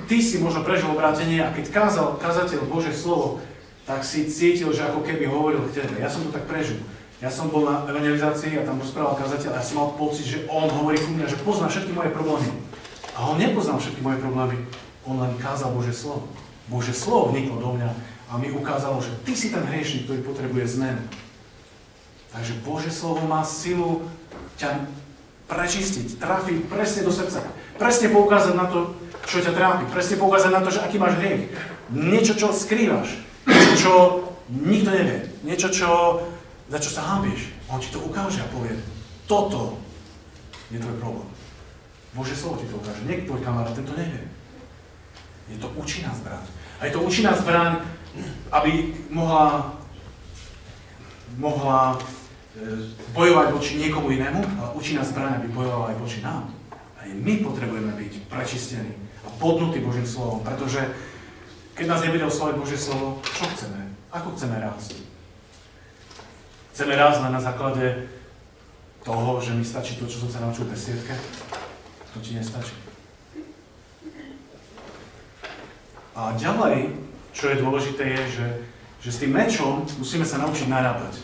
ty 0.09 0.17
si 0.23 0.41
možno 0.41 0.63
prežil 0.63 0.89
obrátenie 0.89 1.43
a 1.43 1.53
keď 1.53 1.67
kázal 1.75 2.17
kazateľ 2.23 2.71
Božie 2.71 2.95
slovo, 2.95 3.43
tak 3.85 4.07
si 4.07 4.31
cítil, 4.31 4.71
že 4.71 4.87
ako 4.87 5.03
keby 5.03 5.27
hovoril 5.27 5.67
k 5.67 5.83
tebe. 5.83 5.99
Ja 5.99 6.07
som 6.07 6.23
to 6.23 6.31
tak 6.31 6.47
prežil. 6.47 6.79
Ja 7.21 7.29
som 7.29 7.53
bol 7.53 7.69
na 7.69 7.85
evangelizácii 7.85 8.57
a 8.57 8.65
tam 8.65 8.81
rozprával 8.81 9.19
kazateľ 9.19 9.51
a 9.53 9.61
ja 9.61 9.67
som 9.67 9.77
mal 9.83 9.93
pocit, 9.99 10.25
že 10.25 10.39
on 10.49 10.71
hovorí 10.73 10.97
ku 10.97 11.11
mňa, 11.13 11.27
že 11.29 11.43
pozná 11.45 11.69
všetky 11.69 11.93
moje 11.93 12.15
problémy. 12.15 12.49
A 13.13 13.29
on 13.29 13.37
nepoznal 13.37 13.77
všetky 13.77 14.01
moje 14.01 14.23
problémy, 14.25 14.57
on 15.05 15.21
len 15.21 15.37
kázal 15.37 15.75
Božie 15.77 15.93
slovo. 15.93 16.25
Božie 16.71 16.97
slovo 16.97 17.35
vniklo 17.35 17.61
do 17.61 17.77
mňa 17.77 17.91
a 18.31 18.39
mi 18.39 18.55
ukázalo, 18.55 19.03
že 19.03 19.11
ty 19.27 19.35
si 19.35 19.51
ten 19.51 19.67
hriešnik, 19.67 20.07
ktorý 20.07 20.23
potrebuje 20.23 20.79
zmenu. 20.79 21.03
Takže 22.31 22.63
Božie 22.63 22.95
slovo 22.95 23.27
má 23.27 23.43
silu 23.43 24.07
ťa 24.55 24.87
prečistiť, 25.51 26.23
trafiť 26.23 26.71
presne 26.71 27.03
do 27.03 27.11
srdca. 27.11 27.43
presne 27.75 28.15
poukázať 28.15 28.55
na 28.55 28.71
to, 28.71 28.95
čo 29.27 29.43
ťa 29.43 29.51
trápi, 29.51 29.85
presne 29.91 30.15
poukázať 30.15 30.53
na 30.55 30.63
to, 30.63 30.71
že 30.71 30.79
aký 30.79 30.97
máš 31.03 31.19
hriech. 31.19 31.51
Niečo, 31.91 32.39
čo 32.39 32.55
skrývaš, 32.55 33.19
niečo, 33.51 33.75
čo 33.75 33.93
nikto 34.47 34.95
nevie, 34.95 35.27
niečo, 35.43 35.75
čo, 35.75 36.23
za 36.71 36.79
čo 36.79 36.91
sa 36.95 37.03
hábieš. 37.03 37.51
On 37.67 37.83
ti 37.83 37.91
to 37.91 37.99
ukáže 37.99 38.47
a 38.47 38.53
povie, 38.55 38.79
toto 39.27 39.75
je 40.71 40.79
tvoj 40.79 40.97
problém. 41.03 41.29
Bože 42.15 42.39
slovo 42.39 42.63
ti 42.63 42.71
to 42.71 42.79
ukáže. 42.79 43.03
Niekto 43.11 43.35
tvoj 43.35 43.43
kamarát, 43.43 43.75
ten 43.75 43.83
to 43.83 43.95
nevie. 43.99 44.23
Je 45.51 45.59
to 45.59 45.67
účinná 45.75 46.15
zbraň. 46.15 46.47
A 46.79 46.87
je 46.87 46.95
to 46.95 47.03
účinná 47.03 47.35
zbraň, 47.35 47.83
aby 48.51 48.95
mohla, 49.11 49.75
mohla 51.39 51.95
e, 51.95 51.97
bojovať 53.15 53.49
voči 53.55 53.73
niekomu 53.79 54.11
inému, 54.11 54.41
ale 54.59 54.69
účinná 54.75 55.07
zbraň, 55.07 55.43
aby 55.43 55.49
bojovala 55.55 55.95
aj 55.95 55.97
voči 56.03 56.19
nám. 56.23 56.51
Aj 57.01 57.09
my 57.09 57.35
potrebujeme 57.41 57.93
byť 57.95 58.13
prečistení 58.29 58.93
a 59.25 59.29
podnutí 59.39 59.81
Božím 59.81 60.07
slovom, 60.07 60.43
pretože 60.43 60.83
keď 61.75 61.87
nás 61.87 62.05
nebude 62.05 62.25
oslovať 62.29 62.55
Božie 62.61 62.77
slovo, 62.77 63.25
čo 63.25 63.45
chceme? 63.57 63.89
Ako 64.13 64.37
chceme 64.37 64.61
rásť? 64.61 65.01
Chceme 66.77 66.93
rásť 66.93 67.25
len 67.25 67.33
na 67.33 67.41
základe 67.41 68.11
toho, 69.05 69.41
že 69.41 69.57
mi 69.57 69.65
stačí 69.65 69.97
to, 69.97 70.05
čo 70.05 70.27
som 70.27 70.31
sa 70.31 70.45
naučil 70.45 70.69
v 70.69 70.77
besiedke? 70.77 71.15
To 72.13 72.19
ti 72.21 72.37
nestačí. 72.37 72.77
A 76.13 76.37
ďalej, 76.37 76.93
čo 77.33 77.51
je 77.51 77.63
dôležité, 77.63 78.05
je, 78.05 78.23
že, 78.37 78.47
že 79.01 79.11
s 79.11 79.21
tým 79.23 79.33
mečom 79.35 79.87
musíme 79.99 80.27
sa 80.27 80.39
naučiť 80.43 80.67
narábať. 80.67 81.19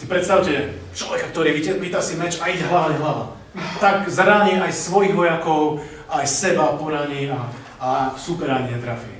Si 0.00 0.08
predstavte 0.08 0.72
človeka, 0.96 1.28
ktorý 1.28 1.60
vytá 1.60 2.00
si 2.00 2.16
meč 2.16 2.40
a 2.40 2.48
ide 2.48 2.64
hlava, 2.64 2.96
hlava. 2.96 3.26
Tak 3.82 4.08
zraní 4.08 4.56
aj 4.56 4.72
svojich 4.72 5.12
vojakov, 5.12 5.84
aj 6.08 6.24
seba 6.24 6.78
poraní 6.80 7.28
a, 7.28 7.52
a 7.76 7.88
super 8.16 8.48
ani 8.48 8.74
netrafí. 8.74 9.12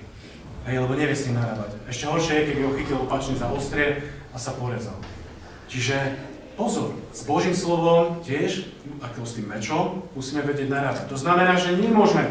Hej, 0.65 0.81
lebo 0.87 0.97
nevie 0.97 1.17
s 1.17 1.29
tým 1.29 1.37
narábať. 1.37 1.77
Ešte 1.89 2.09
horšie 2.09 2.35
je, 2.37 2.47
keby 2.53 2.61
ho 2.65 2.77
chytil 2.77 2.99
opačne 3.01 3.37
za 3.37 3.49
ostrie 3.53 4.09
a 4.33 4.37
sa 4.39 4.57
porezal. 4.57 4.97
Čiže 5.69 6.17
pozor, 6.57 6.97
s 7.13 7.25
Božím 7.25 7.57
slovom 7.57 8.21
tiež, 8.25 8.69
ako 9.01 9.25
s 9.25 9.37
tým 9.41 9.49
mečom, 9.49 10.05
musíme 10.13 10.45
vedieť 10.45 10.69
narábať. 10.69 11.09
To 11.09 11.17
znamená, 11.17 11.57
že 11.57 11.77
nemôžeme 11.77 12.29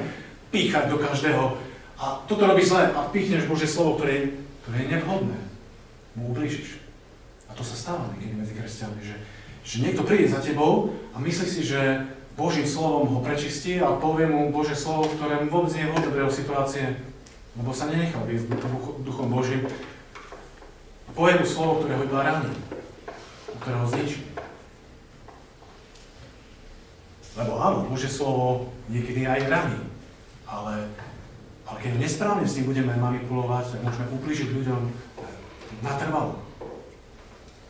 píchať 0.49 0.89
do 0.89 0.97
každého 0.97 1.68
a 1.99 2.23
toto 2.23 2.47
robí 2.47 2.63
zle 2.63 2.95
a 2.95 3.11
pichneš 3.11 3.43
Božie 3.43 3.67
slovo, 3.67 3.99
ktoré, 3.99 4.31
ktoré 4.63 4.87
je 4.87 4.91
nevhodné. 4.95 5.39
Mu 6.15 6.31
ublížiš. 6.31 6.79
A 7.51 7.53
to 7.53 7.59
sa 7.59 7.75
stáva 7.75 8.07
niekedy 8.15 8.39
medzi 8.39 8.55
kresťanmi, 8.55 9.01
že, 9.03 9.15
že 9.67 9.83
niekto 9.83 10.07
príde 10.07 10.31
za 10.31 10.39
tebou 10.39 10.95
a 11.11 11.19
myslí 11.19 11.47
si, 11.51 11.61
že 11.67 12.07
Božím 12.39 12.63
slovom 12.63 13.03
ho 13.11 13.19
prečistí 13.19 13.83
a 13.83 13.99
povie 13.99 14.31
mu 14.31 14.47
Bože 14.47 14.79
slovo, 14.79 15.11
ktoré 15.11 15.43
mu 15.43 15.51
vôbec 15.51 15.75
nie 15.75 15.83
je 15.83 15.91
vhodné 15.91 16.07
do 16.07 16.21
jeho 16.23 16.31
situácie, 16.31 16.85
lebo 17.59 17.75
sa 17.75 17.91
nenechal 17.91 18.23
viesť 18.23 18.47
duchom 19.03 19.27
Božím. 19.27 19.67
A 21.03 21.09
povie 21.11 21.35
mu 21.35 21.43
slovo, 21.43 21.83
ktoré 21.83 21.99
ho 21.99 22.07
iba 22.07 22.23
ráni, 22.23 22.55
ktoré 23.59 23.75
ho 23.75 23.87
zničí. 23.91 24.23
Lebo 27.35 27.59
áno, 27.59 27.91
Bože 27.91 28.07
slovo 28.07 28.71
niekedy 28.87 29.27
aj 29.27 29.51
raní, 29.51 29.79
ale 30.47 30.87
ale 31.69 31.77
keď 31.85 32.01
nesprávne 32.01 32.49
s 32.49 32.57
tým 32.57 32.65
budeme 32.65 32.97
manipulovať, 32.97 33.77
tak 33.77 33.81
môžeme 33.85 34.09
ublížiť 34.17 34.49
ľuďom 34.49 34.81
natrvalo. 35.85 36.41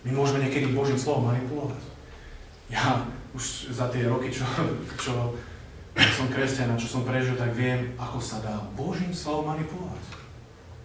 My 0.07 0.15
môžeme 0.15 0.47
niekedy 0.47 0.71
Božím 0.71 0.95
slovom 0.95 1.27
manipulovať. 1.27 1.83
Ja 2.71 3.03
už 3.35 3.75
za 3.75 3.91
tie 3.91 4.07
roky, 4.07 4.31
čo, 4.31 4.47
čo 4.95 5.35
som 6.15 6.31
kresťan 6.31 6.71
a 6.71 6.79
čo 6.79 6.87
som 6.87 7.03
prežil, 7.03 7.35
tak 7.35 7.51
viem, 7.51 7.91
ako 7.99 8.23
sa 8.23 8.39
dá 8.39 8.55
Božím 8.79 9.11
slovom 9.11 9.51
manipulovať. 9.51 10.03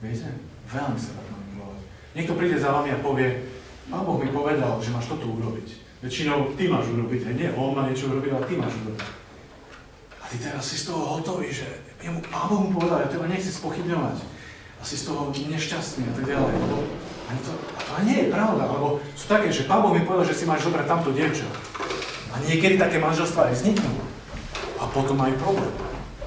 Viete? 0.02 0.34
Veľmi 0.66 0.98
sa 0.98 1.14
dá 1.14 1.22
manipulovať. 1.22 1.80
Niekto 2.18 2.34
príde 2.34 2.58
za 2.58 2.74
vami 2.74 2.90
a 2.90 2.98
povie, 2.98 3.54
Pán 3.84 4.00
Boh 4.00 4.16
mi 4.16 4.32
povedal, 4.32 4.80
že 4.80 4.90
máš 4.90 5.12
toto 5.12 5.28
urobiť. 5.28 6.00
Väčšinou 6.00 6.56
ty 6.56 6.72
máš 6.72 6.88
urobiť, 6.88 7.36
nie 7.36 7.52
on 7.52 7.76
má 7.76 7.84
niečo 7.84 8.08
urobiť, 8.08 8.32
ale 8.32 8.44
ty 8.48 8.54
máš 8.56 8.74
urobiť. 8.80 9.08
A 10.20 10.24
ty 10.32 10.36
teraz 10.40 10.64
si 10.64 10.76
z 10.80 10.88
toho 10.88 11.20
hotový, 11.20 11.52
že 11.52 11.83
jemu 12.04 12.20
Pán 12.28 12.52
mu 12.52 12.68
povedal, 12.76 13.00
ja 13.00 13.08
teba 13.08 13.24
nechci 13.24 13.48
spochybňovať. 13.48 14.16
A 14.76 14.82
si 14.84 15.00
z 15.00 15.08
toho 15.08 15.32
nešťastný 15.32 16.04
a 16.04 16.12
tak 16.12 16.24
ďalej. 16.28 16.52
Ani 17.24 17.40
to, 17.40 17.52
a 17.56 17.80
to 17.80 17.92
nie 18.04 18.16
je 18.20 18.28
pravda, 18.28 18.68
lebo 18.68 19.00
sú 19.16 19.24
také, 19.24 19.48
že 19.48 19.64
Pán 19.64 19.80
mi 19.88 20.04
povedal, 20.04 20.28
že 20.28 20.36
si 20.36 20.44
máš 20.44 20.68
zobrať 20.68 20.84
tamto 20.84 21.10
dievča. 21.16 21.48
A 22.36 22.44
niekedy 22.44 22.76
také 22.76 23.00
manželstva 23.00 23.48
aj 23.48 23.56
vzniknú. 23.56 23.92
A 24.76 24.84
potom 24.92 25.16
majú 25.16 25.32
problém. 25.40 25.72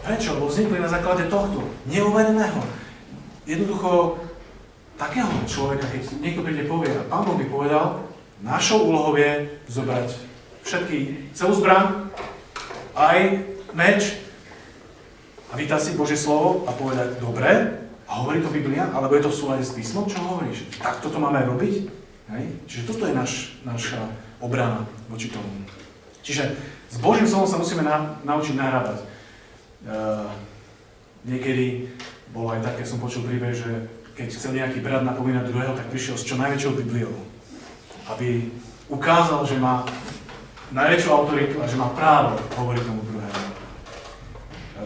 Prečo? 0.02 0.34
Lebo 0.34 0.50
vznikli 0.50 0.82
na 0.82 0.90
základe 0.90 1.30
tohto, 1.30 1.62
neuvedeného. 1.86 2.64
Jednoducho, 3.46 4.18
takého 4.98 5.30
človeka, 5.46 5.86
keď 5.94 6.02
niekto 6.18 6.42
príde 6.42 6.66
povie, 6.66 6.90
a 6.90 7.06
Pán 7.06 7.30
mi 7.38 7.46
povedal, 7.46 8.02
našou 8.42 8.90
úlohou 8.90 9.14
je 9.14 9.62
zobrať 9.70 10.10
všetky, 10.66 11.32
celú 11.38 11.54
zbran, 11.62 12.10
aj 12.98 13.46
meč, 13.78 14.27
a 15.48 15.54
vytá 15.56 15.80
si 15.80 15.96
Božie 15.96 16.20
slovo 16.20 16.68
a 16.68 16.76
povedať, 16.76 17.24
dobre, 17.24 17.78
a 18.08 18.12
hovorí 18.24 18.40
to 18.40 18.52
Biblia, 18.52 18.88
alebo 18.96 19.16
je 19.16 19.28
to 19.28 19.32
v 19.32 19.40
súlade 19.40 19.64
s 19.68 19.76
písmom, 19.76 20.08
čo 20.08 20.20
hovoríš? 20.24 20.72
Tak 20.80 21.04
toto 21.04 21.20
máme 21.20 21.44
robiť? 21.44 21.76
Hej? 22.32 22.44
Čiže 22.68 22.88
toto 22.88 23.04
je 23.04 23.14
naš, 23.16 23.60
naša 23.68 24.00
obrana 24.40 24.88
voči 25.12 25.28
tomu. 25.28 25.48
Čiže 26.24 26.56
s 26.88 26.98
Božím 27.04 27.28
slovom 27.28 27.48
sa 27.48 27.60
musíme 27.60 27.84
na, 27.84 28.16
naučiť 28.24 28.56
nahrávať. 28.56 29.00
Uh, 29.88 30.32
niekedy 31.28 31.92
bolo 32.32 32.56
aj 32.56 32.64
také, 32.64 32.88
som 32.88 33.00
počul 33.00 33.28
príbeh, 33.28 33.52
že 33.52 33.92
keď 34.16 34.28
chcel 34.32 34.56
nejaký 34.56 34.80
brat 34.80 35.04
napomínať 35.04 35.52
druhého, 35.52 35.76
tak 35.76 35.92
prišiel 35.92 36.16
s 36.16 36.28
čo 36.28 36.40
najväčšou 36.40 36.80
Bibliou. 36.80 37.16
Aby 38.08 38.52
ukázal, 38.88 39.44
že 39.44 39.60
má 39.60 39.84
najväčšiu 40.72 41.10
autoritu 41.12 41.60
a 41.60 41.68
že 41.68 41.76
má 41.76 41.92
právo 41.92 42.40
hovoriť 42.56 42.84
tomu 42.88 43.04
druhému 43.04 43.17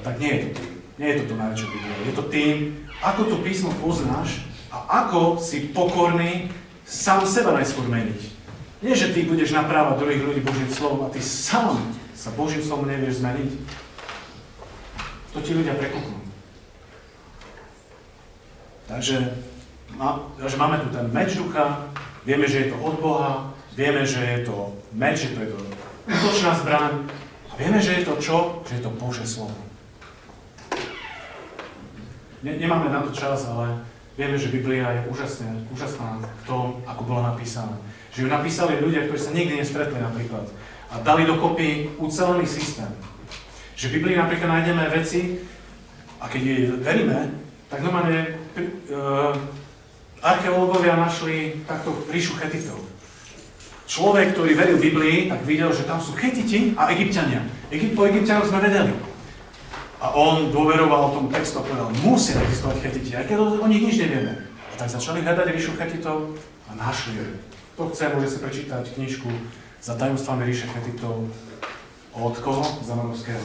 tak 0.04 0.20
nie 0.20 0.30
je 0.34 0.40
to 0.46 0.50
tým. 0.60 0.72
Nie 1.02 1.08
je 1.08 1.18
to 1.24 1.34
to 1.34 1.36
najväčšie 1.40 1.68
Biblia. 1.74 2.06
Je 2.06 2.14
to 2.14 2.26
tým, 2.30 2.56
ako 3.02 3.22
to 3.26 3.36
písmo 3.42 3.74
poznáš 3.82 4.46
a 4.70 5.06
ako 5.06 5.42
si 5.42 5.74
pokorný 5.74 6.54
sám 6.86 7.26
seba 7.26 7.58
najskôr 7.58 7.90
meniť. 7.90 8.22
Nie, 8.82 8.98
že 8.98 9.14
ty 9.14 9.26
budeš 9.26 9.54
naprávať 9.54 10.02
druhých 10.02 10.26
ľudí 10.26 10.42
Božím 10.42 10.70
slovom 10.70 11.06
a 11.06 11.14
ty 11.14 11.22
sám 11.22 11.78
sa 12.14 12.30
Božím 12.34 12.62
slovom 12.62 12.86
nevieš 12.86 13.22
zmeniť. 13.22 13.52
To 15.34 15.40
ti 15.42 15.58
ľudia 15.58 15.74
prekúknú. 15.78 16.22
Takže, 18.92 19.18
takže 20.36 20.58
máme 20.60 20.84
tu 20.84 20.92
ten 20.92 21.08
meč 21.10 21.40
ducha, 21.40 21.88
vieme, 22.28 22.44
že 22.44 22.68
je 22.68 22.68
to 22.76 22.78
od 22.84 23.00
Boha, 23.00 23.56
vieme, 23.74 24.04
že 24.04 24.20
je 24.20 24.40
to 24.46 24.76
meč, 24.92 25.24
že 25.24 25.34
to 25.34 25.40
je 25.42 25.50
to 25.56 25.58
útočná 26.12 26.52
zbraň 26.60 27.08
a 27.48 27.54
vieme, 27.56 27.80
že 27.80 28.02
je 28.02 28.04
to 28.04 28.14
čo? 28.20 28.38
Že 28.68 28.74
je 28.76 28.84
to 28.84 28.92
Bože 29.00 29.24
slovo. 29.24 29.71
Ne, 32.42 32.58
nemáme 32.58 32.90
na 32.90 33.06
to 33.06 33.14
čas, 33.14 33.46
ale 33.46 33.86
vieme, 34.18 34.34
že 34.34 34.50
Biblia 34.50 34.90
je 34.98 35.02
úžasná, 35.14 35.54
úžasná 35.70 36.18
v 36.18 36.44
tom, 36.50 36.82
ako 36.90 37.02
bola 37.06 37.34
napísaná. 37.34 37.78
Že 38.12 38.26
ju 38.26 38.30
napísali 38.30 38.82
ľudia, 38.82 39.06
ktorí 39.06 39.20
sa 39.22 39.32
nikdy 39.32 39.62
nestretli 39.62 40.02
napríklad. 40.02 40.50
A 40.90 41.00
dali 41.06 41.30
dokopy 41.30 41.96
ucelený 42.02 42.50
systém. 42.50 42.90
Že 43.78 43.88
v 43.88 43.96
Biblii 44.02 44.16
napríklad 44.18 44.50
nájdeme 44.50 44.84
veci, 44.90 45.40
a 46.22 46.30
keď 46.30 46.42
jej 46.42 46.62
veríme, 46.86 47.34
tak 47.70 47.82
normálne 47.82 48.38
uh, 48.94 49.34
archeológovia 50.22 51.02
našli 51.02 51.66
takto 51.66 51.94
ríšu 52.14 52.38
chetitov. 52.38 52.78
Človek, 53.90 54.38
ktorý 54.38 54.52
veril 54.54 54.78
Biblii, 54.78 55.30
tak 55.34 55.42
videl, 55.44 55.74
že 55.74 55.84
tam 55.84 55.98
sú 55.98 56.14
chetiti 56.14 56.78
a 56.78 56.94
egyptiania. 56.94 57.42
Egypt, 57.74 57.98
po 57.98 58.06
egyptianoch 58.06 58.48
sme 58.48 58.64
vedeli. 58.64 59.11
A 60.02 60.18
on 60.18 60.50
dôveroval 60.50 61.14
tomu 61.14 61.30
textu 61.30 61.62
a 61.62 61.66
povedal, 61.66 61.94
musia 62.02 62.42
existovať 62.42 62.78
chetiti, 62.82 63.14
aj 63.14 63.30
keď 63.30 63.38
o 63.62 63.68
nich 63.70 63.86
nič 63.86 64.02
nevieme. 64.02 64.34
A 64.42 64.74
tak 64.74 64.90
začali 64.90 65.22
hľadať 65.22 65.54
ríšu 65.54 65.78
chetitov 65.78 66.34
a 66.66 66.72
našli 66.74 67.22
ju. 67.22 67.38
Kto 67.78 67.94
chce, 67.94 68.10
môže 68.10 68.34
si 68.34 68.38
prečítať 68.42 68.84
knižku 68.98 69.30
za 69.78 69.94
tajomstvami 70.02 70.42
ríše 70.50 70.66
chetitov 70.74 71.30
od 72.18 72.36
koho? 72.42 72.66
Zamanovského. 72.82 73.38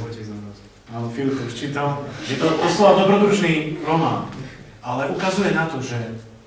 Áno, 0.96 1.12
Filip 1.12 1.36
to 1.36 1.44
už 1.44 1.54
čítal. 1.60 2.00
Je 2.24 2.40
to 2.40 2.48
doslova 2.48 3.04
dobrodružný 3.04 3.76
román, 3.84 4.32
ale 4.80 5.12
ukazuje 5.12 5.52
na 5.52 5.68
to, 5.68 5.84
že, 5.84 5.98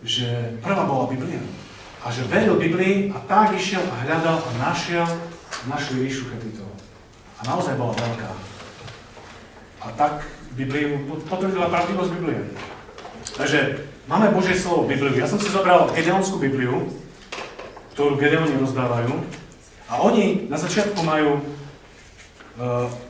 že 0.02 0.58
prvá 0.66 0.90
bola 0.90 1.06
Biblia. 1.06 1.44
A 2.02 2.10
že 2.10 2.26
veril 2.26 2.58
Biblii 2.58 3.14
a 3.14 3.20
tak 3.30 3.54
išiel 3.54 3.84
a 3.84 3.96
hľadal 4.08 4.42
a 4.42 4.52
našiel, 4.58 5.06
našli 5.70 6.02
ríšu 6.08 6.34
chetitov. 6.34 6.72
A 7.38 7.46
naozaj 7.46 7.78
bola 7.78 7.94
veľká. 7.94 8.49
A 9.80 9.92
tak 9.96 10.28
Bibliu 10.60 11.00
potvrdila 11.28 11.72
pravdivosť 11.72 12.12
Biblie. 12.20 12.40
Takže 13.40 13.88
máme 14.12 14.36
Božie 14.36 14.58
slovo 14.60 14.84
Bibliu. 14.84 15.16
Ja 15.16 15.30
som 15.30 15.40
si 15.40 15.48
zobral 15.48 15.88
Gedeonskú 15.96 16.36
Bibliu, 16.40 16.92
ktorú 17.96 18.20
Gedeoni 18.20 18.60
rozdávajú. 18.60 19.16
A 19.90 20.04
oni 20.04 20.52
na 20.52 20.60
začiatku 20.60 21.00
majú 21.02 21.40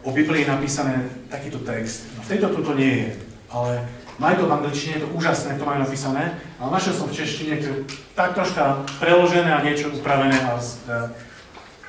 o 0.05 0.09
Biblii 0.13 0.45
napísané 0.45 1.09
takýto 1.25 1.57
text. 1.65 2.05
No, 2.13 2.21
v 2.21 2.29
tejto 2.29 2.53
to 2.53 2.73
nie 2.77 2.93
je, 3.01 3.09
ale 3.49 3.89
majú 4.21 4.45
to 4.45 4.45
v 4.45 4.55
angličtine, 4.61 4.93
je 4.99 5.03
to 5.07 5.13
úžasné, 5.17 5.57
to 5.57 5.65
majú 5.65 5.79
napísané, 5.81 6.37
ale 6.61 6.69
našiel 6.69 6.93
som 6.93 7.07
v 7.09 7.17
češtine, 7.17 7.57
ktoré 7.57 7.77
tak 8.13 8.37
troška 8.37 8.85
preložené 9.01 9.49
a 9.49 9.65
niečo 9.65 9.89
upravené, 9.89 10.37
a, 10.37 10.61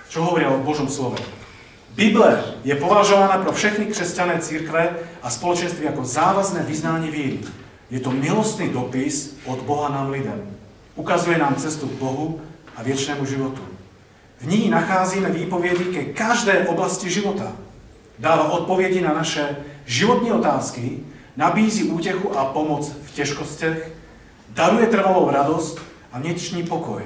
čo 0.08 0.24
hovoria 0.24 0.48
o 0.48 0.64
Božom 0.64 0.88
slove. 0.88 1.20
Bible 2.00 2.44
je 2.64 2.74
považovaná 2.74 3.38
pro 3.38 3.52
všechny 3.52 3.86
křesťané 3.86 4.38
církve 4.40 4.88
a 5.22 5.30
spoločenství 5.30 5.88
ako 5.88 6.04
závazné 6.04 6.64
vyznání 6.64 7.10
víry. 7.10 7.38
Je 7.90 8.00
to 8.00 8.10
milostný 8.10 8.68
dopis 8.68 9.36
od 9.44 9.60
Boha 9.68 9.88
nám 9.88 10.10
lidem. 10.10 10.40
Ukazuje 10.96 11.38
nám 11.38 11.54
cestu 11.54 11.88
k 11.88 12.00
Bohu 12.00 12.40
a 12.76 12.82
věčnému 12.82 13.26
životu. 13.26 13.60
V 14.40 14.46
ní 14.46 14.70
nacházíme 14.70 15.30
výpovědi 15.30 15.84
ke 15.84 16.04
každé 16.04 16.68
oblasti 16.68 17.10
života. 17.10 17.52
Dává 18.18 18.48
odpovědi 18.50 19.00
na 19.00 19.12
naše 19.12 19.56
životní 19.84 20.32
otázky, 20.32 20.98
nabízí 21.36 21.84
útěchu 21.84 22.38
a 22.38 22.44
pomoc 22.44 22.96
v 23.04 23.10
těžkostech, 23.10 23.92
daruje 24.48 24.86
trvalou 24.86 25.30
radost 25.30 25.80
a 26.12 26.18
vnitřní 26.18 26.62
pokoj. 26.62 27.02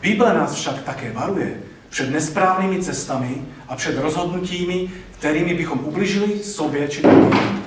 Bible 0.00 0.34
nás 0.34 0.54
však 0.54 0.82
také 0.82 1.12
varuje 1.12 1.60
před 1.90 2.10
nesprávnými 2.10 2.82
cestami 2.82 3.42
a 3.70 3.76
před 3.76 3.98
rozhodnutími, 3.98 4.90
kterými 5.18 5.54
bychom 5.54 5.78
ubližili 5.78 6.44
sobě 6.44 6.88
či 6.88 7.02
druhým. 7.02 7.62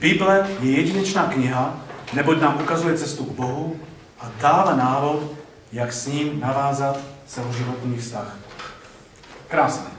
Bible 0.00 0.48
je 0.60 0.70
jedinečná 0.70 1.28
kniha, 1.28 1.76
neboť 2.12 2.40
nám 2.40 2.58
ukazuje 2.62 2.98
cestu 2.98 3.24
k 3.24 3.36
Bohu 3.36 3.76
a 4.20 4.32
dáva 4.40 4.76
návod, 4.76 5.22
jak 5.72 5.92
s 5.92 6.06
ním 6.06 6.40
navázat 6.40 6.98
celoživotný 7.26 7.96
vztah. 7.98 8.36
Krásne. 9.48 9.92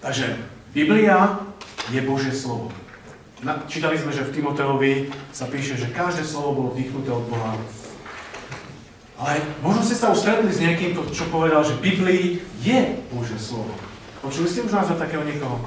Takže 0.00 0.36
Biblia 0.74 1.38
je 1.90 2.00
Božie 2.02 2.34
slovo. 2.34 2.74
Čítali 3.70 3.98
sme, 3.98 4.10
že 4.10 4.26
v 4.26 4.34
Timoteovi 4.34 5.14
sa 5.30 5.46
píše, 5.46 5.78
že 5.78 5.94
každé 5.94 6.26
slovo 6.26 6.54
bolo 6.54 6.68
vdýchnuté 6.74 7.10
od 7.14 7.22
Boha. 7.30 7.54
Ale 9.18 9.38
možno 9.62 9.86
ste 9.86 9.94
sa 9.94 10.10
už 10.10 10.26
stretli 10.26 10.50
s 10.50 10.58
niekým, 10.58 10.98
čo 11.14 11.30
povedal, 11.30 11.62
že 11.62 11.78
Biblii 11.78 12.42
je 12.66 12.98
Božie 13.14 13.38
slovo. 13.38 13.70
Počuli 14.18 14.50
ste 14.50 14.66
už 14.66 14.74
názor 14.74 14.98
takého 14.98 15.22
niekoho? 15.22 15.62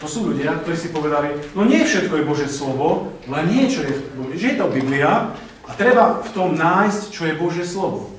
To 0.00 0.06
sú 0.08 0.32
ľudia, 0.32 0.56
ktorí 0.64 0.76
si 0.76 0.88
povedali, 0.92 1.36
no 1.52 1.68
nie 1.68 1.84
všetko 1.84 2.20
je 2.20 2.28
Božie 2.28 2.48
slovo, 2.48 3.12
len 3.28 3.44
niečo 3.52 3.84
je, 3.84 3.92
že 4.36 4.46
je 4.52 4.56
to 4.56 4.72
Biblia 4.72 5.36
a 5.68 5.70
treba 5.76 6.24
v 6.24 6.30
tom 6.32 6.56
nájsť, 6.56 7.02
čo 7.12 7.28
je 7.28 7.36
Božie 7.36 7.68
slovo. 7.68 8.16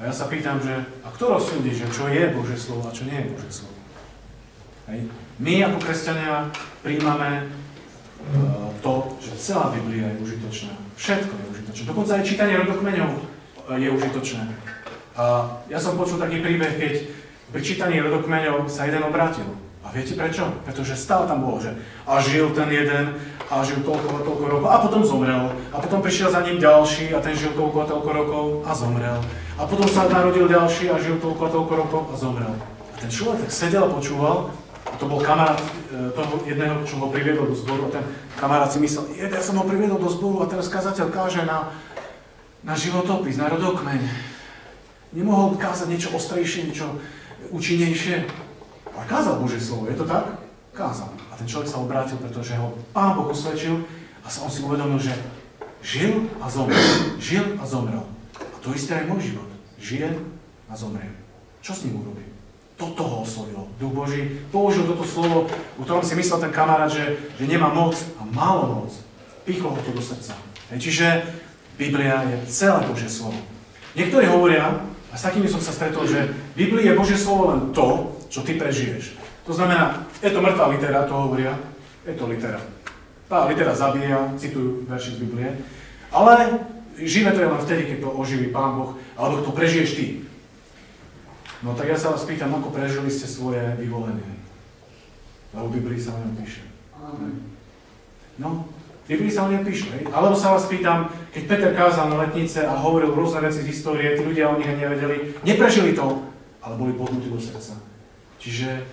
A 0.00 0.08
ja 0.08 0.12
sa 0.16 0.26
pýtam, 0.32 0.58
že 0.64 0.72
a 1.04 1.08
kto 1.12 1.36
rozsúdi, 1.36 1.76
že 1.76 1.86
čo 1.92 2.08
je 2.08 2.24
Božie 2.32 2.56
slovo 2.56 2.88
a 2.88 2.96
čo 2.96 3.04
nie 3.04 3.20
je 3.20 3.30
Božie 3.36 3.52
slovo? 3.52 3.76
Hej. 4.90 5.06
My 5.38 5.52
ako 5.68 5.78
kresťania 5.78 6.50
príjmame 6.82 7.46
uh, 7.46 8.72
to, 8.82 9.14
že 9.22 9.38
celá 9.38 9.70
Biblia 9.70 10.10
je 10.10 10.24
užitočná. 10.24 10.74
Všetko 10.98 11.32
je 11.36 11.44
užitočné. 11.54 11.84
Dokonca 11.86 12.12
aj 12.18 12.26
čítanie 12.26 12.58
rodokmeňov 12.64 13.10
uh, 13.12 13.76
je 13.78 13.88
užitočné. 13.92 14.42
A 15.14 15.54
ja 15.68 15.78
som 15.78 16.00
počul 16.00 16.16
taký 16.18 16.40
príbeh, 16.40 16.74
keď 16.80 16.94
pri 17.52 17.60
čítaní 17.60 18.00
rodokmeňov 18.00 18.66
sa 18.66 18.88
jeden 18.88 19.04
obrátil. 19.04 19.44
A 19.82 19.90
viete 19.92 20.16
prečo? 20.16 20.46
Pretože 20.64 20.96
stále 20.96 21.28
tam 21.28 21.42
bolo, 21.44 21.60
že 21.60 21.74
a 22.06 22.22
žil 22.22 22.48
ten 22.56 22.70
jeden 22.70 23.18
a 23.50 23.60
žil 23.66 23.82
toľko 23.84 24.08
a 24.08 24.20
toľko 24.24 24.44
rokov 24.48 24.68
a 24.70 24.78
potom 24.80 25.02
zomrel. 25.04 25.52
A 25.74 25.76
potom 25.82 26.00
prišiel 26.00 26.32
za 26.32 26.40
ním 26.46 26.62
ďalší 26.62 27.12
a 27.12 27.20
ten 27.20 27.36
žil 27.36 27.52
toľko 27.52 27.78
a 27.82 27.86
toľko 27.90 28.10
rokov 28.14 28.44
a 28.64 28.72
zomrel. 28.72 29.18
A 29.60 29.62
potom 29.68 29.84
sa 29.90 30.08
narodil 30.08 30.48
ďalší 30.48 30.88
a 30.88 30.96
žil 30.96 31.20
toľko 31.20 31.42
a 31.44 31.50
toľko 31.52 31.74
rokov 31.76 32.02
a 32.08 32.14
zomrel. 32.16 32.54
A 32.94 32.96
ten 32.96 33.10
človek 33.10 33.44
tak 33.44 33.52
sedel 33.52 33.84
a 33.84 33.92
počúval 33.92 34.54
a 34.86 34.94
to 34.96 35.04
bol 35.10 35.18
kamarát 35.18 35.58
e, 35.58 36.14
toho 36.14 36.34
jedného, 36.46 36.86
čo 36.86 37.02
ho 37.02 37.10
priviedol 37.10 37.50
do 37.50 37.56
zboru 37.58 37.90
a 37.90 37.94
ten 37.98 38.04
kamarát 38.38 38.70
si 38.70 38.78
myslel, 38.78 39.10
ja 39.18 39.42
som 39.42 39.58
ho 39.58 39.66
priviedol 39.66 39.98
do 39.98 40.10
zboru 40.10 40.46
a 40.46 40.50
teraz 40.50 40.70
kazateľ 40.70 41.10
káže 41.10 41.42
na, 41.42 41.74
na 42.62 42.74
životopis, 42.78 43.34
na 43.34 43.50
rodokmeň. 43.50 44.00
Nemohol 45.12 45.60
kázať 45.60 45.90
niečo 45.90 46.14
ostrejšie, 46.14 46.70
niečo 46.70 46.88
účinnejšie. 47.50 48.28
A 48.92 49.00
kázal 49.08 49.40
Božie 49.40 49.58
slovo, 49.58 49.88
je 49.88 49.96
to 49.96 50.04
tak? 50.06 50.38
Kázal. 50.76 51.10
A 51.32 51.36
ten 51.36 51.48
človek 51.48 51.68
sa 51.68 51.80
obrátil, 51.80 52.20
pretože 52.20 52.54
ho 52.60 52.76
Pán 52.92 53.16
Boh 53.16 53.32
usvedčil 53.32 53.82
a 54.22 54.28
sa 54.28 54.44
on 54.44 54.52
si 54.52 54.62
uvedomil, 54.62 55.00
že 55.00 55.16
žil 55.82 56.28
a 56.38 56.46
zomrel. 56.46 56.78
Žil 57.18 57.58
a 57.58 57.64
zomrel. 57.66 58.04
A 58.38 58.56
to 58.60 58.70
isté 58.76 59.02
aj 59.02 59.08
môj 59.08 59.32
život. 59.32 59.48
Žije 59.80 60.08
a 60.70 60.74
zomrie. 60.76 61.10
Čo 61.64 61.72
s 61.74 61.84
ním 61.88 61.98
urobí? 61.98 62.22
Toto 62.78 63.02
ho 63.04 63.16
oslovilo. 63.22 63.70
Duch 63.78 63.94
Boží 63.94 64.42
použil 64.50 64.82
toto 64.86 65.06
slovo, 65.06 65.46
u 65.78 65.82
ktorom 65.82 66.02
si 66.02 66.18
myslel 66.18 66.42
ten 66.42 66.52
kamarát, 66.54 66.90
že, 66.90 67.18
že 67.38 67.44
nemá 67.46 67.70
moc 67.70 67.94
a 68.18 68.22
málo 68.26 68.82
moc. 68.82 68.92
Pichol 69.46 69.74
ho 69.74 69.80
to 69.82 69.94
do 69.94 70.02
srdca. 70.02 70.34
Čiže 70.72 71.26
Biblia 71.76 72.24
je 72.26 72.36
celé 72.48 72.80
Božie 72.88 73.10
slovo. 73.10 73.36
Niektorí 73.92 74.24
hovoria, 74.30 74.80
a 75.12 75.14
s 75.14 75.28
takými 75.28 75.44
som 75.44 75.60
sa 75.60 75.76
stretol, 75.76 76.08
že 76.08 76.32
Biblia 76.56 76.92
je 76.92 76.98
Božie 76.98 77.18
slovo 77.20 77.52
len 77.52 77.76
to, 77.76 78.16
čo 78.32 78.40
ty 78.40 78.56
prežiješ. 78.56 79.12
To 79.44 79.52
znamená, 79.52 80.08
je 80.24 80.32
to 80.32 80.40
mŕtvá 80.40 80.72
litera, 80.72 81.04
to 81.04 81.12
hovoria, 81.12 81.52
je 82.08 82.16
to 82.16 82.24
litera. 82.24 82.58
Tá 83.28 83.44
litera 83.44 83.76
zabíja, 83.76 84.32
citujú 84.40 84.88
verši 84.88 85.16
z 85.16 85.20
Biblie, 85.20 85.48
ale 86.08 86.64
živé 86.96 87.36
to 87.36 87.44
je 87.44 87.50
len 87.52 87.60
vtedy, 87.60 87.82
keď 87.92 87.98
to 88.04 88.08
oživí 88.16 88.48
Pán 88.48 88.80
Boh, 88.80 88.96
alebo 89.16 89.44
to 89.44 89.52
prežiješ 89.52 89.90
ty. 89.96 90.06
No 91.60 91.76
tak 91.76 91.92
ja 91.92 91.98
sa 92.00 92.16
vás 92.16 92.24
pýtam, 92.24 92.56
ako 92.56 92.72
prežili 92.72 93.12
ste 93.12 93.28
svoje 93.28 93.62
vyvolenie? 93.78 94.40
Lebo 95.52 95.68
v 95.68 95.76
Biblii 95.78 96.00
sa 96.00 96.16
o 96.16 96.20
ňom 96.24 96.34
píše. 96.40 96.64
No, 98.40 98.64
v 98.64 98.71
Biblii 99.02 99.34
sa 99.34 99.46
o 99.46 99.52
ňom 99.52 99.66
píše? 99.66 99.90
Alebo 100.14 100.38
sa 100.38 100.54
vás 100.54 100.70
pýtam, 100.70 101.10
keď 101.34 101.42
Peter 101.50 101.72
kázal 101.74 102.06
na 102.06 102.22
letnice 102.22 102.62
a 102.62 102.78
hovoril 102.78 103.10
rôzne 103.10 103.42
veci 103.42 103.66
z 103.66 103.70
histórie, 103.74 104.14
tí 104.14 104.22
ľudia 104.22 104.46
o 104.46 104.58
nich 104.58 104.70
nevedeli, 104.70 105.34
neprežili 105.42 105.90
to, 105.90 106.22
ale 106.62 106.78
boli 106.78 106.94
pohnutí 106.94 107.26
do 107.26 107.42
srdca. 107.42 107.82
Čiže 108.38 108.86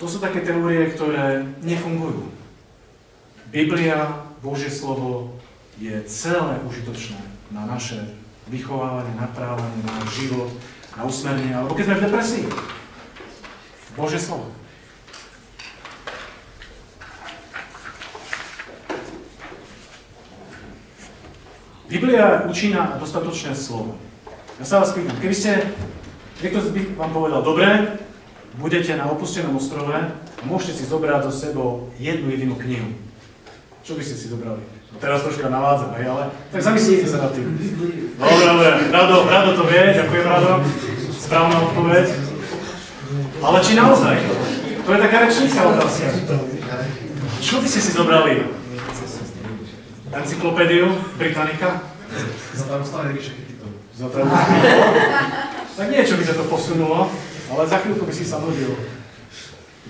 to 0.00 0.08
sú 0.08 0.16
také 0.16 0.40
teórie, 0.40 0.88
ktoré 0.96 1.44
nefungujú. 1.60 2.32
Biblia, 3.52 4.24
Božie 4.40 4.72
slovo, 4.72 5.36
je 5.76 5.92
celé 6.08 6.58
užitočné 6.64 7.20
na 7.52 7.68
naše 7.68 8.00
vychovávanie, 8.48 9.12
naprávanie, 9.18 9.80
na 9.84 9.96
život, 10.08 10.50
na 10.96 11.04
usmernenie, 11.04 11.52
alebo 11.52 11.76
keď 11.76 11.84
sme 11.84 11.98
v 12.00 12.04
depresii. 12.08 12.46
Božie 13.94 14.18
slovo. 14.18 14.50
Biblia 21.84 22.48
je 22.48 22.48
účinná 22.48 22.96
dostatočné 22.96 23.52
slovo. 23.52 24.00
Ja 24.56 24.64
sa 24.64 24.80
vás 24.80 24.96
pýtam, 24.96 25.20
keby 25.20 25.36
ste, 25.36 25.68
niekto 26.40 26.64
by 26.72 26.80
vám 26.96 27.12
povedal, 27.12 27.40
dobre, 27.44 28.00
budete 28.56 28.96
na 28.96 29.10
opustenom 29.12 29.60
ostrove 29.60 29.92
a 29.92 30.42
môžete 30.48 30.80
si 30.80 30.84
zobrať 30.88 31.28
so 31.28 31.32
sebou 31.34 31.92
jednu 32.00 32.32
jedinú 32.32 32.56
knihu. 32.56 32.88
Čo 33.84 34.00
by 34.00 34.02
ste 34.06 34.16
si 34.16 34.32
zobrali? 34.32 34.64
No 34.64 34.96
teraz 34.96 35.26
troška 35.26 35.52
navádzam, 35.52 35.92
hej, 36.00 36.06
ale 36.08 36.32
tak 36.54 36.62
zamyslite 36.64 37.04
sa 37.04 37.28
nad 37.28 37.36
tým. 37.36 37.52
Dobre, 38.16 38.44
dobre, 38.48 38.68
Rado, 38.88 39.16
Rado 39.28 39.50
to 39.52 39.64
vie, 39.68 39.82
ďakujem 39.92 40.24
Rado. 40.24 40.52
Správna 41.20 41.56
odpoveď. 41.68 42.06
Ale 43.44 43.58
či 43.60 43.72
naozaj? 43.76 44.16
To 44.84 44.88
je 44.88 45.00
taká 45.04 45.16
rečnícka 45.28 45.60
otázka. 45.68 46.06
Čo 47.44 47.60
by 47.60 47.66
ste 47.68 47.80
si 47.84 47.90
zobrali? 47.92 48.63
Encyklopédiu 50.14 50.86
Britannica? 51.18 51.82
Za 52.54 52.64
starostane 52.64 53.10
ríše 53.10 53.34
chytito. 53.34 53.66
Za 53.98 54.06
Tak 55.74 55.86
niečo 55.90 56.14
by 56.14 56.24
sa 56.24 56.34
to 56.38 56.44
posunulo, 56.46 57.10
ale 57.50 57.62
za 57.66 57.82
chvíľku 57.82 58.06
by 58.06 58.14
si 58.14 58.22
sa 58.22 58.38
nudil. 58.38 58.78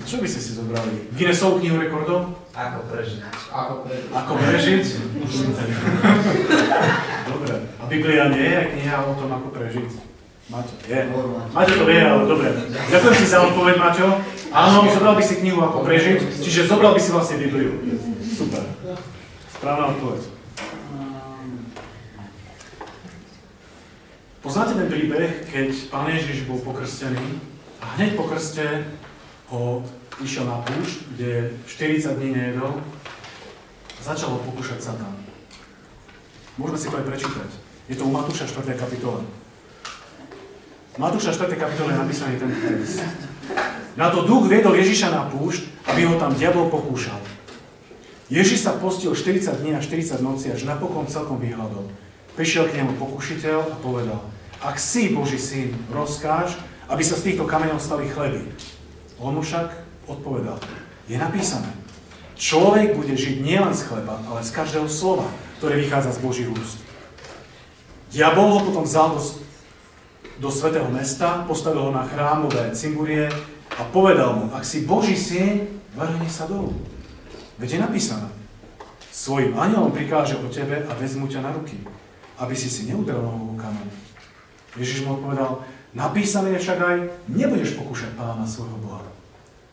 Čo 0.09 0.19
by 0.19 0.27
ste 0.27 0.41
si 0.41 0.51
zobrali? 0.57 1.13
Guinnessovú 1.13 1.61
knihu 1.61 1.77
rekordov? 1.77 2.41
Ako 2.57 2.89
prežiť? 2.89 3.21
Ako 3.53 3.73
prežiť? 3.85 4.09
Ako 4.11 4.33
prežiť? 4.41 4.85
dobre. 7.31 7.55
A 7.79 7.85
Biblia 7.87 8.25
nie 8.33 8.49
je 8.49 8.63
kniha 8.75 8.97
o 9.05 9.13
tom, 9.15 9.29
ako 9.29 9.49
prežiť? 9.53 9.89
Maťo, 10.51 10.75
je. 10.89 11.01
Maťo 11.53 11.75
to 11.79 11.85
vie, 11.85 12.01
ale 12.01 12.25
dobre. 12.27 12.49
Ďakujem 12.91 13.17
si 13.17 13.27
za 13.29 13.39
odpoveď, 13.45 13.77
Maťo. 13.77 14.07
Áno, 14.51 14.89
zobral 14.89 15.15
by 15.15 15.25
si 15.25 15.35
knihu 15.45 15.61
ako 15.63 15.85
prežiť, 15.85 16.19
čiže 16.43 16.67
zobral 16.67 16.97
by 16.97 17.01
si 17.01 17.11
vlastne 17.13 17.39
Bibliu. 17.39 17.79
Super. 18.35 18.74
Správna 19.55 19.95
odpoveď. 19.95 20.23
Poznáte 24.45 24.77
ten 24.77 24.93
príbeh, 24.93 25.49
keď 25.49 25.73
Pán 25.89 26.13
Ježiš 26.13 26.45
bol 26.45 26.61
pokrstený 26.61 27.41
a 27.81 27.97
hneď 27.97 28.13
po 28.13 28.29
krste 28.29 28.85
ho 29.49 29.81
išiel 30.21 30.45
na 30.45 30.61
púšť, 30.61 30.99
kde 31.17 31.31
40 31.65 32.21
dní 32.21 32.29
nejedol 32.37 32.77
a 33.97 34.01
začal 34.05 34.37
ho 34.37 34.45
pokúšať 34.45 34.85
Satan. 34.85 35.17
Môžeme 36.61 36.79
si 36.79 36.93
to 36.93 37.01
aj 37.01 37.09
prečítať. 37.09 37.51
Je 37.89 37.97
to 37.97 38.05
u 38.05 38.13
Matúša 38.13 38.45
4. 38.45 38.69
kapitole. 38.77 39.25
V 40.95 40.99
Matúša 41.01 41.33
4. 41.33 41.57
kapitole 41.57 41.91
je 41.91 41.99
napísaný 42.05 42.35
ten 42.37 42.53
text. 42.53 43.01
Na 43.97 44.13
to 44.13 44.29
duch 44.29 44.45
viedol 44.47 44.77
Ježiša 44.77 45.09
na 45.09 45.25
púšť, 45.33 45.89
aby 45.89 46.05
ho 46.05 46.21
tam 46.21 46.37
diabol 46.37 46.69
pokúšal. 46.69 47.19
Ježiš 48.35 48.67
sa 48.67 48.75
postil 48.75 49.15
40 49.15 49.63
dní 49.63 49.79
a 49.79 49.81
40 49.81 50.19
noci, 50.19 50.51
až 50.51 50.67
napokon 50.67 51.07
celkom 51.07 51.39
vyhľadol. 51.39 51.87
Prišiel 52.35 52.67
k 52.67 52.83
nemu 52.83 52.99
pokušiteľ 52.99 53.59
a 53.63 53.79
povedal, 53.79 54.19
ak 54.59 54.75
si 54.75 55.15
Boží 55.15 55.39
syn, 55.39 55.71
rozkáž, 55.95 56.59
aby 56.91 57.07
sa 57.07 57.15
z 57.15 57.31
týchto 57.31 57.47
kameňov 57.47 57.79
stali 57.79 58.11
chleby. 58.11 58.43
On 59.23 59.39
mu 59.39 59.39
však 59.39 59.71
odpovedal, 60.11 60.59
je 61.07 61.15
napísané, 61.15 61.71
človek 62.35 62.99
bude 62.99 63.15
žiť 63.15 63.39
nielen 63.39 63.71
z 63.71 63.87
chleba, 63.87 64.19
ale 64.27 64.43
z 64.43 64.51
každého 64.51 64.91
slova, 64.91 65.31
ktoré 65.63 65.79
vychádza 65.79 66.19
z 66.19 66.23
Božích 66.27 66.51
úst. 66.51 66.83
Diabol 68.11 68.51
ho 68.51 68.67
potom 68.67 68.83
vzal 68.83 69.15
do, 69.15 69.23
do 70.43 70.51
svetého 70.51 70.91
mesta, 70.91 71.47
postavil 71.47 71.87
ho 71.87 71.93
na 71.95 72.03
chrámové 72.03 72.75
cimburie 72.75 73.31
a 73.79 73.83
povedal 73.95 74.35
mu, 74.35 74.45
ak 74.51 74.67
si 74.67 74.83
Boží 74.83 75.15
syn, 75.15 75.71
vrhni 75.95 76.27
sa 76.27 76.51
dolu. 76.51 76.94
Veď 77.59 77.79
je 77.79 77.81
napísané, 77.81 78.29
svojim 79.15 79.55
anielom 79.55 79.95
prikáže 79.95 80.35
o 80.43 80.51
tebe 80.51 80.83
a 80.83 80.93
vezmu 80.99 81.31
ťa 81.31 81.41
na 81.47 81.51
ruky, 81.55 81.79
aby 82.43 82.55
si 82.59 82.67
si 82.67 82.91
neudrel 82.91 83.23
nohu 83.23 83.55
kameň. 83.55 83.89
Ježiš 84.75 85.07
mu 85.07 85.15
odpovedal, 85.15 85.63
napísané 85.95 86.59
je 86.59 86.63
však 86.67 86.79
aj, 86.83 86.97
nebudeš 87.31 87.79
pokúšať 87.79 88.19
pána 88.19 88.43
svojho 88.43 88.75
Boha. 88.83 89.07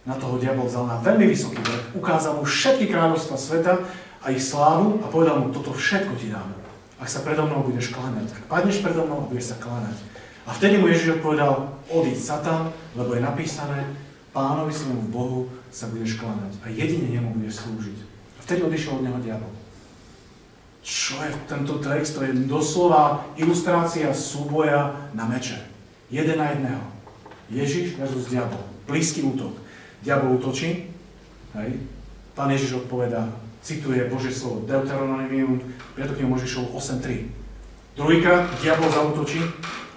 Na 0.05 0.13
toho 0.13 0.37
diabol 0.37 0.69
vzal 0.69 0.85
na 0.85 1.01
veľmi 1.01 1.25
vysoký 1.25 1.57
vrch, 1.57 1.97
ukázal 1.97 2.37
mu 2.37 2.45
všetky 2.45 2.89
kráľovstva 2.89 3.37
sveta 3.37 3.73
a 4.21 4.25
ich 4.29 4.45
slávu 4.45 5.01
a 5.01 5.09
povedal 5.09 5.41
mu, 5.41 5.49
toto 5.49 5.73
všetko 5.73 6.13
ti 6.21 6.29
dám, 6.29 6.53
ak 7.01 7.09
sa 7.09 7.25
predo 7.25 7.49
mnou 7.49 7.65
budeš 7.65 7.89
kláňať. 7.89 8.29
Ak 8.29 8.45
padneš 8.45 8.85
predo 8.85 9.09
mnou 9.09 9.25
a 9.25 9.29
budeš 9.29 9.53
sa 9.53 9.57
kláňať. 9.57 9.97
A 10.45 10.53
vtedy 10.53 10.77
mu 10.77 10.85
Ježiš 10.89 11.21
odpovedal, 11.21 11.69
odíď 11.89 12.17
Satan, 12.17 12.69
lebo 12.93 13.17
je 13.17 13.25
napísané, 13.25 13.89
pánovi 14.33 14.73
svojmu 14.73 15.05
Bohu 15.09 15.49
sa 15.71 15.87
budeš 15.87 16.19
kláňať 16.19 16.53
a 16.61 16.67
jedine 16.67 17.07
nemu 17.07 17.39
budeš 17.39 17.63
slúžiť. 17.63 17.97
A 18.37 18.39
vtedy 18.43 18.59
odišiel 18.67 18.99
od 18.99 19.03
neho 19.07 19.19
diabol. 19.23 19.51
Čo 20.83 21.23
je 21.23 21.31
tento 21.47 21.79
text? 21.79 22.19
To 22.19 22.27
je 22.27 22.35
doslova 22.45 23.23
ilustrácia 23.39 24.11
súboja 24.11 24.91
na 25.15 25.23
meče. 25.31 25.63
Jeden 26.11 26.35
na 26.35 26.51
jedného. 26.51 26.83
Ježiš 27.47 27.95
versus 27.95 28.27
diabol. 28.27 28.59
Blízky 28.83 29.23
útok. 29.23 29.55
Diabol 30.03 30.35
útočí. 30.41 30.91
Hej. 31.55 31.79
Pán 32.35 32.51
Ježiš 32.51 32.83
odpovedá, 32.83 33.27
cituje 33.61 34.07
Božie 34.07 34.31
slovo 34.31 34.63
Deuteronomium, 34.63 35.59
preto 35.95 36.15
k 36.15 36.23
Možišov 36.23 36.75
8.3. 36.75 37.27
Druhýkrát 37.95 38.47
diabol 38.63 38.87
zautočí 38.87 39.43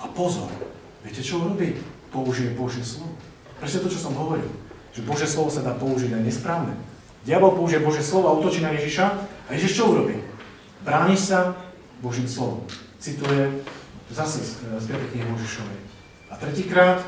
a 0.03 0.11
pozor, 0.11 0.51
viete 1.07 1.23
čo 1.23 1.39
urobí? 1.39 1.79
Použije 2.11 2.59
Božie 2.59 2.83
slovo. 2.83 3.15
Presne 3.63 3.87
to, 3.87 3.89
čo 3.89 4.03
som 4.03 4.19
hovoril 4.19 4.64
že 4.95 5.03
Bože 5.03 5.27
slovo 5.27 5.51
sa 5.51 5.67
dá 5.67 5.75
použiť 5.75 6.15
aj 6.15 6.23
nesprávne. 6.23 6.79
Diabol 7.27 7.59
použije 7.59 7.83
Bože 7.83 8.07
slovo 8.07 8.31
a 8.31 8.37
útočí 8.39 8.63
na 8.63 8.71
Ježiša 8.71 9.05
a 9.49 9.51
Ježiš 9.51 9.83
čo 9.83 9.91
urobí? 9.91 10.23
Bráni 10.87 11.19
sa 11.19 11.59
Božím 11.99 12.31
slovom. 12.31 12.63
Cituje 13.03 13.65
zase 14.15 14.45
z, 14.45 14.63
z 14.79 14.85
5. 14.87 15.11
knihy 15.11 15.27
Možišovej. 15.27 15.79
A 16.31 16.39
tretíkrát 16.39 17.03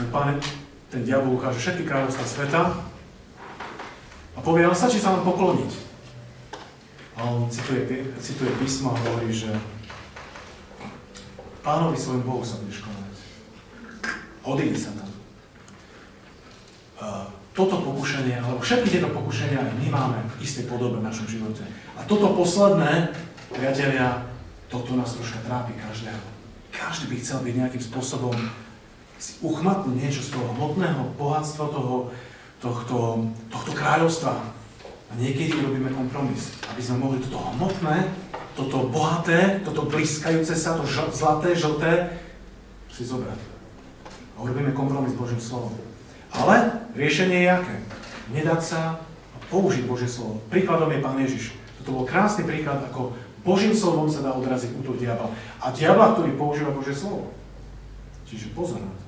mu 0.00 0.06
pán, 0.08 0.40
ten 0.88 1.04
diabol 1.04 1.36
ukáže 1.36 1.60
všetky 1.60 1.84
kráľovstva 1.84 2.24
sveta 2.24 2.60
a 4.34 4.38
povie, 4.40 4.64
ale 4.64 4.78
stačí 4.78 5.02
sa 5.02 5.12
len 5.18 5.26
pokloniť. 5.26 5.70
A 7.18 7.26
on 7.26 7.50
cituje, 7.52 8.06
cituje 8.22 8.50
písmo 8.62 8.94
a 8.94 9.00
hovorí, 9.02 9.28
že 9.34 9.50
pánovi 11.60 11.98
svojom 11.98 12.24
Bohu 12.24 12.40
sa 12.46 12.56
budeš 12.62 12.86
konať. 12.86 13.14
Odíde 14.46 14.78
sa 14.78 14.94
tam 14.96 15.09
toto 17.50 17.82
pokušenie, 17.82 18.38
alebo 18.38 18.62
všetky 18.62 18.88
tieto 18.88 19.10
pokušenia 19.10 19.58
my 19.58 19.86
máme 19.90 20.18
v 20.38 20.46
istej 20.46 20.70
podobe 20.70 21.02
v 21.02 21.06
našom 21.06 21.26
živote. 21.26 21.66
A 21.98 22.06
toto 22.06 22.32
posledné, 22.32 23.10
priatelia, 23.50 24.24
toto 24.70 24.94
nás 24.94 25.12
troška 25.12 25.42
trápi 25.44 25.74
každého. 25.76 26.22
Každý 26.70 27.10
by 27.10 27.16
chcel 27.18 27.38
byť 27.42 27.54
nejakým 27.58 27.82
spôsobom 27.82 28.32
si 29.20 29.36
uchmatnúť 29.44 29.96
niečo 30.00 30.22
z 30.24 30.32
toho 30.32 30.56
hmotného 30.56 31.12
bohatstva 31.20 31.68
toho, 31.68 32.08
tohto, 32.62 33.28
tohto 33.52 33.72
kráľovstva. 33.76 34.32
A 35.10 35.12
niekedy 35.18 35.60
robíme 35.60 35.92
kompromis, 35.92 36.54
aby 36.72 36.80
sme 36.80 37.04
mohli 37.04 37.18
toto 37.20 37.42
hmotné, 37.52 38.08
toto 38.56 38.88
bohaté, 38.88 39.60
toto 39.66 39.90
bliskajúce 39.90 40.56
sa, 40.56 40.78
to 40.78 40.88
žl- 40.88 41.12
zlaté, 41.12 41.52
žlté 41.52 42.16
si 42.88 43.04
zobrať. 43.04 43.36
A 44.38 44.46
urobíme 44.46 44.72
kompromis 44.72 45.12
s 45.12 45.20
Božím 45.20 45.42
slovom. 45.42 45.74
Ale 46.32 46.79
riešenie 46.94 47.46
je 47.46 47.50
aké? 47.50 47.76
Nedať 48.30 48.60
sa 48.62 48.80
a 49.34 49.36
použiť 49.50 49.86
Božie 49.86 50.06
slovo. 50.06 50.42
Príkladom 50.52 50.90
je 50.94 51.02
Pán 51.02 51.18
Ježiš. 51.18 51.54
Toto 51.82 51.96
bol 51.96 52.04
krásny 52.06 52.46
príklad, 52.46 52.84
ako 52.86 53.16
Božím 53.40 53.72
slovom 53.72 54.06
sa 54.06 54.20
dá 54.20 54.36
odraziť 54.36 54.76
útok 54.84 55.00
diabla. 55.00 55.32
A 55.64 55.72
diabla, 55.72 56.12
ktorý 56.14 56.36
používa 56.36 56.76
Božie 56.76 56.92
slovo. 56.92 57.32
Čiže 58.28 58.52
pozor 58.52 58.78
na 58.78 58.92
to. 58.94 59.06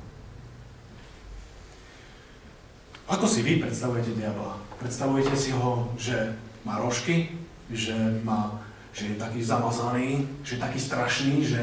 Ako 3.13 3.29
si 3.29 3.45
vy 3.45 3.61
predstavujete 3.61 4.17
diabla? 4.17 4.57
Predstavujete 4.81 5.37
si 5.37 5.53
ho, 5.53 5.93
že 6.01 6.33
má 6.65 6.81
rožky, 6.81 7.29
že, 7.69 7.95
má, 8.25 8.63
že 8.97 9.15
je 9.15 9.17
taký 9.21 9.45
zamazaný, 9.45 10.27
že 10.43 10.57
je 10.57 10.65
taký 10.65 10.81
strašný, 10.81 11.45
že 11.45 11.61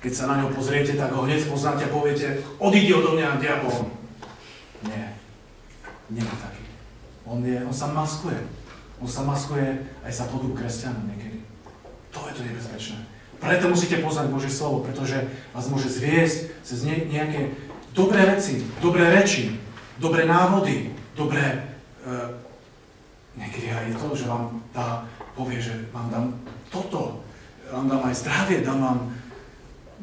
keď 0.00 0.12
sa 0.14 0.24
na 0.30 0.40
ňo 0.40 0.56
pozriete, 0.56 0.96
tak 0.96 1.12
ho 1.12 1.28
hneď 1.28 1.44
poznáte 1.44 1.84
a 1.84 1.92
poviete, 1.92 2.40
odíde 2.56 2.96
odo 2.96 3.18
mňa 3.18 3.36
diabol. 3.42 3.99
Je 6.10 6.22
taký. 6.22 6.64
On, 7.26 7.38
je, 7.44 7.58
on 7.62 7.74
sa 7.74 7.94
maskuje. 7.94 8.38
On 8.98 9.08
sa 9.08 9.22
maskuje 9.22 9.86
aj 10.02 10.12
za 10.12 10.24
podobu 10.26 10.58
kresťanov 10.58 11.06
niekedy. 11.06 11.40
To 12.10 12.26
je 12.26 12.34
to 12.34 12.42
nebezpečné. 12.42 12.98
Preto 13.40 13.72
musíte 13.72 14.04
poznať 14.04 14.28
Božie 14.28 14.52
slovo, 14.52 14.84
pretože 14.84 15.16
vás 15.56 15.64
môže 15.72 15.88
zviesť 15.88 16.52
cez 16.60 16.84
nejaké 16.84 17.56
dobré 17.96 18.26
veci, 18.28 18.60
dobré 18.84 19.08
reči, 19.08 19.56
dobré 19.96 20.28
návody, 20.28 20.92
dobré... 21.16 21.72
Uh, 22.04 22.36
niekedy 23.38 23.70
aj 23.70 23.96
to, 23.96 24.12
že 24.12 24.26
vám 24.26 24.60
dá, 24.74 25.06
povie, 25.38 25.62
že 25.62 25.72
vám 25.94 26.10
dám 26.10 26.26
toto, 26.68 27.22
vám 27.70 27.86
dám 27.88 28.02
aj 28.10 28.14
zdravie, 28.20 28.66
dám 28.66 28.80
vám 28.82 28.98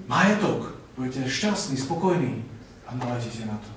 majetok, 0.08 0.80
budete 0.96 1.28
šťastní, 1.28 1.78
spokojní 1.78 2.42
a 2.88 2.96
naletíte 2.96 3.46
na 3.46 3.58
to. 3.60 3.70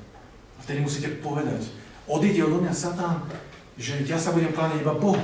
A 0.56 0.58
vtedy 0.62 0.80
musíte 0.80 1.08
povedať, 1.20 1.68
odíde 2.06 2.44
odo 2.44 2.62
mňa 2.62 2.74
Satan, 2.76 3.24
že 3.80 4.04
ja 4.04 4.20
sa 4.20 4.32
budem 4.36 4.52
kláňať 4.52 4.84
iba 4.84 4.94
Bohu. 4.96 5.20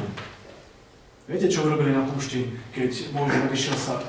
Viete, 1.27 1.51
čo 1.51 1.67
urobili 1.67 1.91
na 1.91 2.07
púšti, 2.07 2.55
keď 2.71 3.11
Mojžiš 3.11 3.43
odišiel 3.51 3.77
sa 3.77 3.95
uh, 3.99 4.03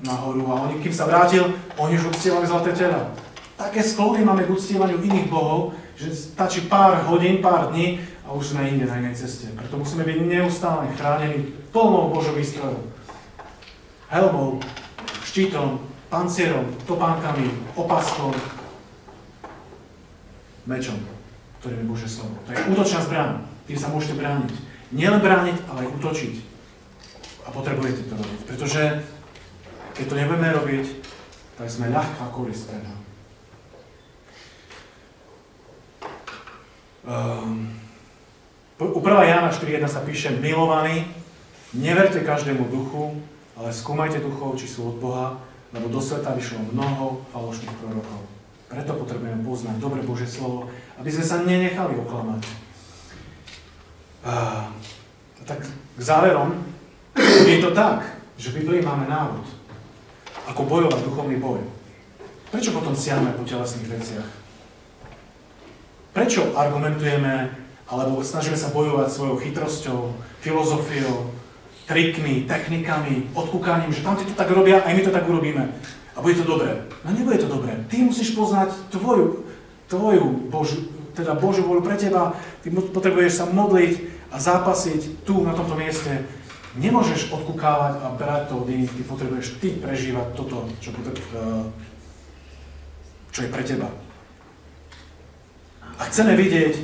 nahoru 0.00 0.48
a 0.48 0.64
oni, 0.64 0.80
kým 0.80 0.96
sa 0.96 1.04
vrátil, 1.04 1.44
oni 1.76 2.00
už 2.00 2.16
uctievali 2.16 2.48
zlaté 2.48 2.72
tela. 2.72 3.12
Také 3.60 3.84
sklony 3.84 4.24
máme 4.24 4.48
k 4.48 4.54
uctievaniu 4.56 4.98
iných 4.98 5.28
bohov, 5.28 5.76
že 5.94 6.10
stačí 6.10 6.64
pár 6.66 7.04
hodín, 7.06 7.44
pár 7.44 7.70
dní 7.70 8.00
a 8.24 8.32
už 8.32 8.56
sme 8.56 8.66
inde 8.66 8.88
na 8.88 8.98
inej 8.98 9.20
ceste. 9.20 9.52
Preto 9.52 9.76
musíme 9.76 10.08
byť 10.08 10.18
neustále 10.24 10.88
chránení 10.96 11.52
plnou 11.68 12.10
Božou 12.10 12.32
výstrojou. 12.32 12.80
Helmou, 14.08 14.58
štítom, 15.28 15.84
pancierom, 16.08 16.64
topánkami, 16.88 17.50
opaskou, 17.76 18.32
mečom, 20.66 20.98
ktorým 21.64 21.80
je 21.80 21.88
Bože 21.88 22.08
slovo. 22.12 22.36
To 22.44 22.52
je 22.52 22.60
útočná 22.76 23.00
zbraň. 23.00 23.40
Tým 23.64 23.80
sa 23.80 23.88
môžete 23.88 24.20
brániť. 24.20 24.52
Nielen 24.92 25.24
brániť, 25.24 25.56
ale 25.72 25.88
aj 25.88 25.92
útočiť. 25.96 26.34
A 27.44 27.48
potrebujete 27.48 28.04
to 28.04 28.20
robiť. 28.20 28.40
Pretože 28.44 29.00
keď 29.96 30.04
to 30.04 30.18
nebudeme 30.20 30.52
robiť, 30.52 30.84
tak 31.56 31.72
sme 31.72 31.88
ľahká 31.88 32.28
korist 32.36 32.68
pre 32.68 32.84
Um, 37.04 37.68
u 38.80 38.96
1. 38.96 39.28
Jána 39.28 39.52
4.1 39.52 39.92
sa 39.92 40.00
píše, 40.00 40.40
milovaní, 40.40 41.04
neverte 41.76 42.24
každému 42.24 42.64
duchu, 42.72 43.20
ale 43.60 43.76
skúmajte 43.76 44.24
duchov, 44.24 44.56
či 44.56 44.64
sú 44.64 44.88
od 44.88 44.96
Boha, 45.04 45.36
lebo 45.76 45.92
do 45.92 46.00
sveta 46.00 46.32
vyšlo 46.32 46.64
mnoho 46.72 47.20
falošných 47.28 47.76
prorokov. 47.76 48.33
Preto 48.74 48.98
potrebujeme 48.98 49.38
poznať 49.46 49.78
dobre 49.78 50.02
Božie 50.02 50.26
slovo, 50.26 50.66
aby 50.98 51.06
sme 51.06 51.22
sa 51.22 51.46
nenechali 51.46 51.94
oklamať. 51.94 52.42
A, 54.26 54.66
tak 55.46 55.62
k 55.70 56.00
záverom 56.02 56.58
je 57.46 57.62
to 57.62 57.70
tak, 57.70 58.02
že 58.34 58.50
v 58.50 58.66
Biblii 58.66 58.82
máme 58.82 59.06
návod, 59.06 59.46
ako 60.50 60.66
bojovať 60.66 61.06
duchovný 61.06 61.38
boj. 61.38 61.62
Prečo 62.50 62.74
potom 62.74 62.98
siahme 62.98 63.30
po 63.38 63.46
telesných 63.46 63.94
veciach? 63.94 64.28
Prečo 66.10 66.58
argumentujeme 66.58 67.54
alebo 67.86 68.26
snažíme 68.26 68.58
sa 68.58 68.74
bojovať 68.74 69.06
svojou 69.06 69.36
chytrosťou, 69.38 70.00
filozofiou, 70.42 71.30
trikmi, 71.86 72.50
technikami, 72.50 73.30
odkúkaním, 73.38 73.94
že 73.94 74.02
tam 74.02 74.18
to 74.18 74.26
tak 74.34 74.50
robia, 74.50 74.82
aj 74.82 74.98
my 74.98 75.02
to 75.04 75.14
tak 75.14 75.30
urobíme. 75.30 75.62
A 76.14 76.22
bude 76.22 76.38
to 76.38 76.46
dobré. 76.46 76.86
No 77.02 77.10
nebude 77.10 77.42
to 77.42 77.50
dobré. 77.50 77.74
Ty 77.90 78.06
musíš 78.06 78.38
poznať 78.38 78.70
tvoju, 78.94 79.42
tvoju 79.90 80.46
Božu, 80.46 80.86
teda 81.14 81.34
Božiu 81.34 81.66
vôľu 81.66 81.82
pre 81.82 81.98
teba, 81.98 82.38
ty 82.62 82.70
potrebuješ 82.70 83.42
sa 83.42 83.44
modliť 83.50 83.92
a 84.30 84.36
zápasiť 84.38 85.26
tu, 85.26 85.42
na 85.42 85.54
tomto 85.54 85.74
mieste. 85.74 86.26
Nemôžeš 86.74 87.30
odkúkávať 87.30 88.02
a 88.02 88.10
brať 88.14 88.50
to 88.50 88.54
od 88.62 88.66
iných, 88.66 88.94
ty 88.94 89.02
potrebuješ 89.06 89.46
ty 89.62 89.78
prežívať 89.78 90.26
toto, 90.34 90.66
čo, 90.82 90.90
e, 90.90 91.10
čo 93.30 93.40
je 93.46 93.50
pre 93.50 93.62
teba. 93.62 93.86
A 95.94 96.02
chceme 96.10 96.34
vidieť 96.34 96.74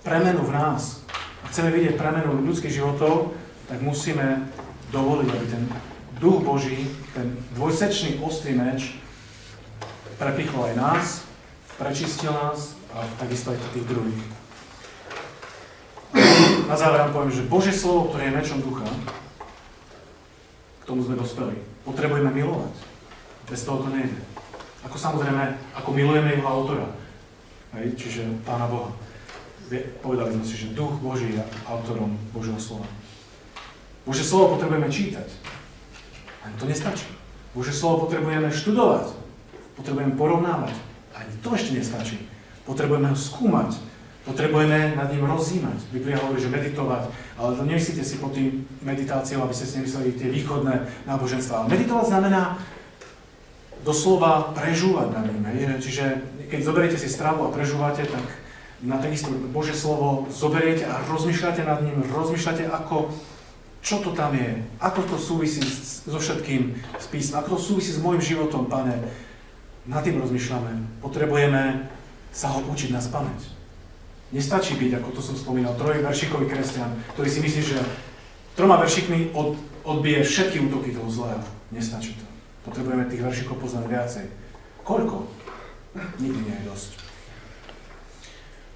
premenu 0.00 0.40
v 0.40 0.52
nás, 0.56 1.04
a 1.44 1.52
chceme 1.52 1.68
vidieť 1.76 2.00
premenu 2.00 2.40
ľudských 2.48 2.72
životov, 2.72 3.36
tak 3.68 3.84
musíme 3.84 4.48
dovoliť, 4.90 5.28
aby 5.28 5.46
ten 5.46 5.62
duch 6.20 6.40
Boží, 6.44 6.88
ten 7.12 7.36
dvojsečný 7.52 8.20
ostrý 8.24 8.56
meč, 8.56 8.96
prepichol 10.16 10.72
aj 10.72 10.74
nás, 10.76 11.06
prečistil 11.76 12.32
nás 12.32 12.72
a 12.96 13.04
takisto 13.20 13.52
aj 13.52 13.60
tých 13.76 13.84
druhých. 13.84 14.22
Na 16.66 16.74
záver 16.74 17.04
vám 17.06 17.12
poviem, 17.12 17.36
že 17.36 17.50
Božie 17.52 17.74
slovo, 17.76 18.08
ktoré 18.08 18.32
je 18.32 18.36
mečom 18.40 18.58
ducha, 18.64 18.88
k 20.82 20.84
tomu 20.88 21.04
sme 21.04 21.20
dospeli. 21.20 21.54
Potrebujeme 21.84 22.32
milovať. 22.32 22.74
Bez 23.46 23.62
toho 23.62 23.84
to 23.84 23.92
nejde. 23.92 24.18
Ako 24.82 24.98
samozrejme, 24.98 25.58
ako 25.78 25.90
milujeme 25.94 26.34
jeho 26.34 26.48
autora. 26.48 26.88
Hej, 27.76 27.94
čiže 27.98 28.22
Pána 28.42 28.66
Boha. 28.66 28.90
Povedali 30.02 30.30
sme 30.38 30.44
si, 30.46 30.54
že 30.54 30.74
duch 30.78 30.98
Boží 31.02 31.34
je 31.34 31.42
autorom 31.66 32.14
Božieho 32.30 32.58
slova. 32.58 32.86
Božie 34.06 34.22
slovo 34.22 34.54
potrebujeme 34.54 34.86
čítať. 34.86 35.55
Ani 36.46 36.54
to 36.62 36.70
nestačí. 36.70 37.10
Bože 37.50 37.74
slovo 37.74 38.06
potrebujeme 38.06 38.54
študovať. 38.54 39.10
Potrebujeme 39.74 40.14
porovnávať. 40.14 40.78
Ani 41.18 41.34
to 41.42 41.58
ešte 41.58 41.74
nestačí. 41.74 42.22
Potrebujeme 42.62 43.10
ho 43.10 43.18
skúmať. 43.18 43.74
Potrebujeme 44.26 44.98
nad 44.98 45.06
ním 45.10 45.26
rozímať. 45.26 45.78
Biblia 45.94 46.18
hovorí, 46.18 46.42
že 46.42 46.50
meditovať, 46.50 47.06
ale 47.38 47.54
to 47.54 47.62
nemyslíte 47.62 48.02
si 48.02 48.18
pod 48.18 48.34
tým 48.34 48.66
meditáciou, 48.82 49.46
aby 49.46 49.54
ste 49.54 49.70
si 49.70 49.78
nemysleli 49.78 50.18
tie 50.18 50.28
východné 50.34 50.82
náboženstva. 51.06 51.62
Ale 51.62 51.70
meditovať 51.78 52.06
znamená 52.10 52.58
doslova 53.86 54.50
prežúvať 54.50 55.14
nad 55.14 55.30
ním. 55.30 55.46
Čiže 55.78 56.26
keď 56.50 56.60
zoberiete 56.62 56.98
si 56.98 57.06
stravu 57.06 57.46
a 57.46 57.54
prežúvate, 57.54 58.02
tak 58.02 58.26
na 58.82 58.98
takisto 58.98 59.30
Bože 59.30 59.78
slovo 59.78 60.26
zoberiete 60.28 60.90
a 60.90 60.98
rozmýšľate 61.06 61.62
nad 61.62 61.80
ním, 61.86 62.02
rozmýšľate 62.10 62.66
ako 62.66 63.14
čo 63.86 64.02
to 64.02 64.10
tam 64.10 64.34
je? 64.34 64.50
Ako 64.82 65.06
to 65.06 65.14
súvisí 65.14 65.62
so 66.02 66.18
všetkým 66.18 66.74
s 66.98 67.06
písmom? 67.06 67.38
Ako 67.38 67.54
to 67.54 67.70
súvisí 67.70 67.94
s 67.94 68.02
môjim 68.02 68.18
životom, 68.18 68.66
pane? 68.66 68.98
Na 69.86 70.02
tým 70.02 70.18
rozmýšľame. 70.18 70.98
Potrebujeme 70.98 71.86
sa 72.34 72.50
ho 72.50 72.66
učiť 72.66 72.90
na 72.90 72.98
spameť. 72.98 73.46
Nestačí 74.34 74.74
byť, 74.74 74.98
ako 74.98 75.08
to 75.14 75.22
som 75.22 75.38
spomínal, 75.38 75.78
trojveršikový 75.78 76.50
kresťan, 76.50 76.98
ktorý 77.14 77.30
si 77.30 77.38
myslí, 77.46 77.62
že 77.62 77.78
troma 78.58 78.74
veršikmi 78.82 79.30
od, 79.38 79.54
odbije 79.86 80.26
všetky 80.26 80.66
útoky 80.66 80.90
toho 80.90 81.06
zlého. 81.06 81.46
Nestačí 81.70 82.18
to. 82.18 82.26
Potrebujeme 82.66 83.06
tých 83.06 83.22
veršikov 83.22 83.62
poznať 83.62 83.86
viacej. 83.86 84.26
Koľko? 84.82 85.30
Nikdy 86.18 86.40
nie 86.42 86.56
je 86.58 86.64
dosť. 86.66 87.05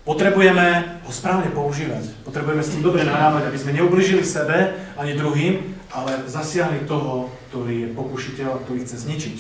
Potrebujeme 0.01 1.01
ho 1.05 1.13
správne 1.13 1.53
používať. 1.53 2.09
Potrebujeme 2.25 2.65
s 2.65 2.73
tým 2.73 2.83
dobre 2.83 3.05
narábať, 3.05 3.53
aby 3.53 3.59
sme 3.61 3.77
neubližili 3.77 4.25
sebe 4.25 4.73
ani 4.97 5.13
druhým, 5.13 5.77
ale 5.93 6.25
zasiahli 6.25 6.89
toho, 6.89 7.29
ktorý 7.53 7.75
je 7.85 7.89
pokušiteľ, 7.93 8.65
ktorý 8.65 8.79
chce 8.81 8.97
zničiť 8.97 9.37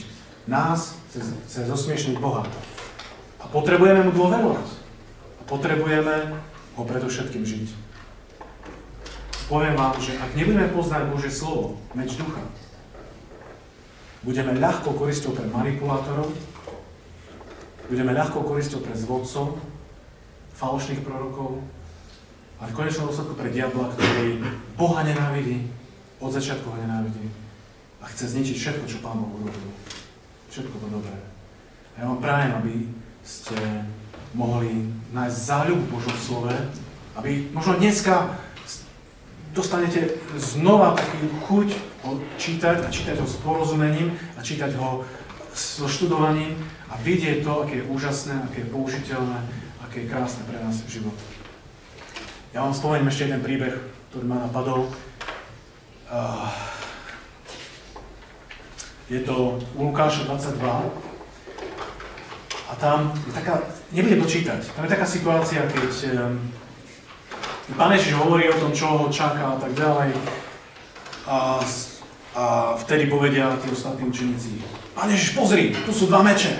nás, 0.50 1.00
chce, 1.08 1.20
chce 1.48 1.60
zosmiešniť 1.64 2.16
Boha. 2.20 2.44
A 3.40 3.44
potrebujeme 3.48 4.04
mu 4.04 4.12
dôverovať. 4.12 4.68
A 5.40 5.42
potrebujeme 5.48 6.36
ho 6.76 6.82
predovšetkým 6.84 7.44
žiť. 7.46 7.66
Poviem 9.48 9.74
vám, 9.74 9.96
že 9.98 10.14
ak 10.14 10.36
nebudeme 10.38 10.68
poznať 10.70 11.10
Božie 11.10 11.32
slovo, 11.32 11.80
meč 11.96 12.14
ducha, 12.14 12.44
budeme 14.22 14.54
ľahko 14.60 14.94
koristou 14.94 15.34
pre 15.34 15.48
manipulátorov, 15.48 16.30
budeme 17.90 18.14
ľahko 18.14 18.46
koristou 18.46 18.78
pre 18.78 18.94
zvodcov, 18.94 19.58
falošných 20.60 21.00
prorokov, 21.00 21.64
ale 22.60 22.68
v 22.68 22.76
konečnom 22.76 23.08
dôsledku 23.08 23.32
pre 23.32 23.48
diabla, 23.48 23.88
ktorý 23.96 24.44
Boha 24.76 25.00
nenávidí, 25.00 25.72
od 26.20 26.28
začiatku 26.28 26.68
ho 26.68 26.76
nenávidí 26.76 27.32
a 28.00 28.04
chce 28.12 28.36
zničiť 28.36 28.56
všetko, 28.60 28.84
čo 28.84 29.00
Pán 29.00 29.16
Boh 29.16 29.32
urobil. 29.40 29.72
Všetko 30.52 30.76
to 30.76 30.88
dobré. 30.92 31.16
A 31.96 32.04
ja 32.04 32.04
vám 32.12 32.20
prajem, 32.20 32.52
aby 32.60 32.74
ste 33.24 33.56
mohli 34.36 34.92
nájsť 35.16 35.36
záľub 35.36 35.80
v 35.80 35.92
Božom 35.96 36.16
slove, 36.20 36.54
aby 37.16 37.48
možno 37.56 37.80
dneska 37.80 38.36
dostanete 39.56 40.20
znova 40.36 40.94
taký 40.94 41.26
chuť 41.48 41.68
ho 42.06 42.20
čítať 42.38 42.76
a 42.86 42.88
čítať 42.92 43.16
ho 43.18 43.26
s 43.26 43.36
porozumením 43.42 44.14
a 44.36 44.40
čítať 44.44 44.76
ho 44.78 45.02
so 45.50 45.90
študovaním 45.90 46.54
a 46.86 46.94
vidieť 47.02 47.42
to, 47.42 47.52
aké 47.66 47.82
je 47.82 47.88
úžasné, 47.90 48.38
aké 48.46 48.62
je 48.62 48.72
použiteľné 48.72 49.38
aké 49.90 50.06
je 50.06 50.12
krásne 50.14 50.46
pre 50.46 50.54
nás 50.62 50.86
život. 50.86 51.18
Ja 52.54 52.62
vám 52.62 52.70
spomeniem 52.70 53.10
ešte 53.10 53.26
jeden 53.26 53.42
príbeh, 53.42 53.74
ktorý 54.14 54.22
ma 54.22 54.38
napadol. 54.46 54.86
Je 59.10 59.18
to 59.26 59.58
u 59.74 59.80
Lukáša 59.90 60.30
22. 60.30 60.62
A 62.70 62.72
tam 62.78 63.10
je 63.26 63.34
taká, 63.34 63.66
nebudem 63.90 64.22
to 64.22 64.30
čítať, 64.30 64.62
tam 64.78 64.86
je 64.86 64.94
taká 64.94 65.02
situácia, 65.02 65.66
keď 65.66 65.90
Pán 67.74 67.90
Ježiš 67.90 68.14
hovorí 68.14 68.46
o 68.46 68.62
tom, 68.62 68.70
čo 68.70 68.86
ho 68.94 69.10
čaká 69.10 69.58
a 69.58 69.58
tak 69.58 69.74
ďalej. 69.74 70.14
A, 71.26 71.58
a 72.38 72.42
vtedy 72.78 73.10
povedia 73.10 73.58
tí 73.58 73.74
ostatní 73.74 74.06
učeníci, 74.06 74.62
Pán 74.94 75.10
Ježiš, 75.10 75.34
pozri, 75.34 75.74
tu 75.82 75.90
sú 75.90 76.06
dva 76.06 76.22
meče. 76.22 76.54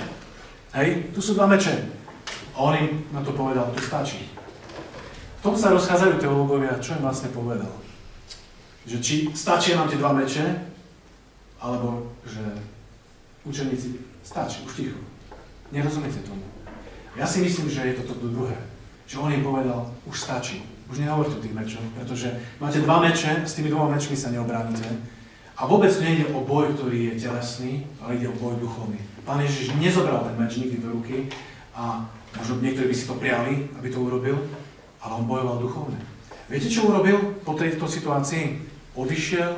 Hej, 0.75 1.15
tu 1.15 1.23
sú 1.23 1.31
dva 1.31 1.47
meče. 1.47 2.00
On 2.61 2.77
im 2.77 3.01
na 3.09 3.25
to 3.25 3.33
povedal, 3.33 3.73
to 3.73 3.81
stačí. 3.81 4.29
V 5.41 5.41
tom 5.41 5.57
sa 5.57 5.73
rozchádzajú 5.73 6.21
teológovia, 6.21 6.77
čo 6.77 6.93
im 6.93 7.01
vlastne 7.01 7.33
povedal. 7.33 7.73
Že 8.85 8.97
či 9.01 9.15
stačí 9.33 9.73
nám 9.73 9.89
tie 9.89 9.97
dva 9.97 10.13
meče, 10.13 10.45
alebo 11.57 12.13
že 12.21 12.45
učeníci, 13.41 13.97
stačí, 14.21 14.61
už 14.61 14.73
ticho. 14.77 15.01
Nerozumiete 15.73 16.21
tomu. 16.21 16.45
Ja 17.17 17.25
si 17.25 17.41
myslím, 17.41 17.65
že 17.65 17.81
je 17.81 17.97
to 17.97 18.13
toto 18.13 18.29
druhé. 18.29 18.53
Že 19.09 19.25
on 19.25 19.33
im 19.33 19.41
povedal, 19.41 19.89
už 20.05 20.13
stačí. 20.13 20.61
Už 20.85 21.01
nehovorte 21.01 21.41
o 21.41 21.43
tých 21.43 21.57
mečoch, 21.57 21.81
pretože 21.97 22.29
máte 22.61 22.77
dva 22.85 23.01
meče, 23.01 23.41
s 23.41 23.57
tými 23.57 23.73
dvoma 23.73 23.97
mečmi 23.97 24.13
sa 24.13 24.29
neobránite. 24.29 24.85
A 25.57 25.65
vôbec 25.65 25.89
nejde 25.97 26.29
o 26.29 26.45
boj, 26.45 26.77
ktorý 26.77 27.09
je 27.17 27.25
telesný, 27.25 27.89
ale 28.05 28.21
ide 28.21 28.29
o 28.29 28.37
boj 28.37 28.61
duchovný. 28.61 29.01
Pán 29.25 29.41
Ježiš 29.41 29.73
nezobral 29.81 30.29
ten 30.29 30.37
meč 30.37 30.61
nikdy 30.61 30.77
do 30.77 30.93
ruky 30.93 31.25
a 31.73 32.05
Možno 32.37 32.63
niektorí 32.63 32.87
by 32.87 32.95
si 32.95 33.09
to 33.09 33.15
priali, 33.19 33.67
aby 33.75 33.87
to 33.91 33.99
urobil, 33.99 34.39
ale 35.03 35.11
on 35.17 35.27
bojoval 35.27 35.59
duchovne. 35.59 35.99
Viete, 36.47 36.71
čo 36.71 36.87
urobil 36.87 37.39
po 37.47 37.55
tejto 37.55 37.87
situácii? 37.87 38.59
Odišiel 38.91 39.51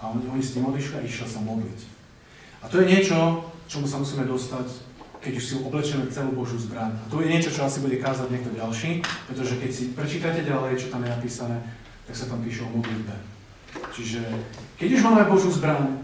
a 0.00 0.02
oni, 0.08 0.24
oni 0.32 0.40
s 0.40 0.56
tým 0.56 0.64
odišli 0.64 1.00
a 1.00 1.04
išiel 1.04 1.28
sa 1.28 1.40
modliť. 1.44 1.80
A 2.60 2.68
to 2.68 2.80
je 2.80 2.88
niečo, 2.88 3.44
čomu 3.68 3.84
sa 3.84 4.00
musíme 4.00 4.24
dostať, 4.24 4.68
keď 5.20 5.32
už 5.36 5.44
si 5.44 5.54
oblečeme 5.60 6.08
celú 6.08 6.32
Božú 6.32 6.56
zbraň. 6.56 6.96
A 6.96 7.06
to 7.12 7.20
je 7.20 7.28
niečo, 7.28 7.52
čo 7.52 7.68
asi 7.68 7.84
bude 7.84 8.00
kázať 8.00 8.32
niekto 8.32 8.56
ďalší, 8.56 9.04
pretože 9.28 9.60
keď 9.60 9.70
si 9.72 9.92
prečítate 9.92 10.40
ďalej, 10.44 10.80
čo 10.80 10.88
tam 10.88 11.04
je 11.04 11.12
napísané, 11.12 11.60
tak 12.08 12.16
sa 12.16 12.24
tam 12.24 12.40
píše 12.40 12.64
o 12.64 12.72
modlitbe. 12.72 13.12
Čiže 13.92 14.24
keď 14.80 14.88
už 14.96 15.04
máme 15.04 15.28
Božú 15.28 15.52
zbraň 15.52 16.00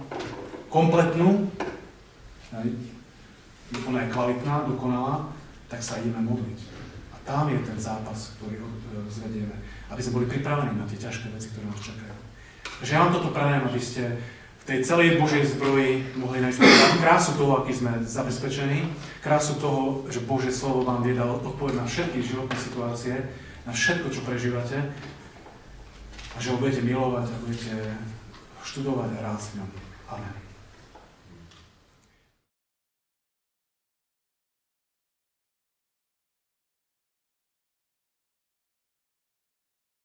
kompletnú, 0.69 1.49
ona 3.89 3.99
je 4.05 4.13
kvalitná, 4.13 4.69
dokonalá, 4.69 5.33
tak 5.67 5.81
sa 5.83 5.99
ideme 5.99 6.23
modliť. 6.23 6.59
A 7.15 7.17
tam 7.27 7.51
je 7.51 7.59
ten 7.63 7.79
zápas, 7.79 8.37
ktorý 8.39 8.59
e, 8.59 8.67
zvedieme, 9.11 9.57
aby 9.91 10.01
sme 10.03 10.23
boli 10.23 10.27
pripravení 10.31 10.79
na 10.79 10.87
tie 10.87 10.99
ťažké 10.99 11.31
veci, 11.35 11.51
ktoré 11.51 11.67
nás 11.67 11.83
čakajú. 11.83 12.15
Takže 12.83 12.93
ja 12.93 13.03
vám 13.03 13.15
toto 13.15 13.31
prajem, 13.33 13.63
aby 13.67 13.81
ste 13.81 14.03
v 14.63 14.65
tej 14.65 14.79
celej 14.83 15.19
Božej 15.23 15.47
zbroji 15.57 16.03
mohli 16.19 16.43
nájsť 16.43 16.59
krásu 16.99 17.39
toho, 17.39 17.63
aký 17.63 17.73
sme 17.73 18.03
zabezpečení, 18.03 18.91
krásu 19.23 19.57
toho, 19.63 20.03
že 20.11 20.27
Božie 20.27 20.51
slovo 20.51 20.83
vám 20.83 21.07
vie 21.07 21.15
dať 21.15 21.47
odpoveď 21.47 21.75
na 21.79 21.87
všetky 21.87 22.19
životné 22.19 22.57
situácie, 22.59 23.15
na 23.63 23.73
všetko, 23.73 24.11
čo 24.11 24.27
prežívate 24.27 24.79
a 26.35 26.39
že 26.39 26.53
ho 26.53 26.61
budete 26.61 26.85
milovať 26.85 27.27
a 27.33 27.43
budete 27.47 27.73
študovať 28.61 29.09
a 29.17 29.25
rásť 29.25 29.47
v 29.55 29.57
ňom. 29.63 29.71
Amen. 30.13 30.46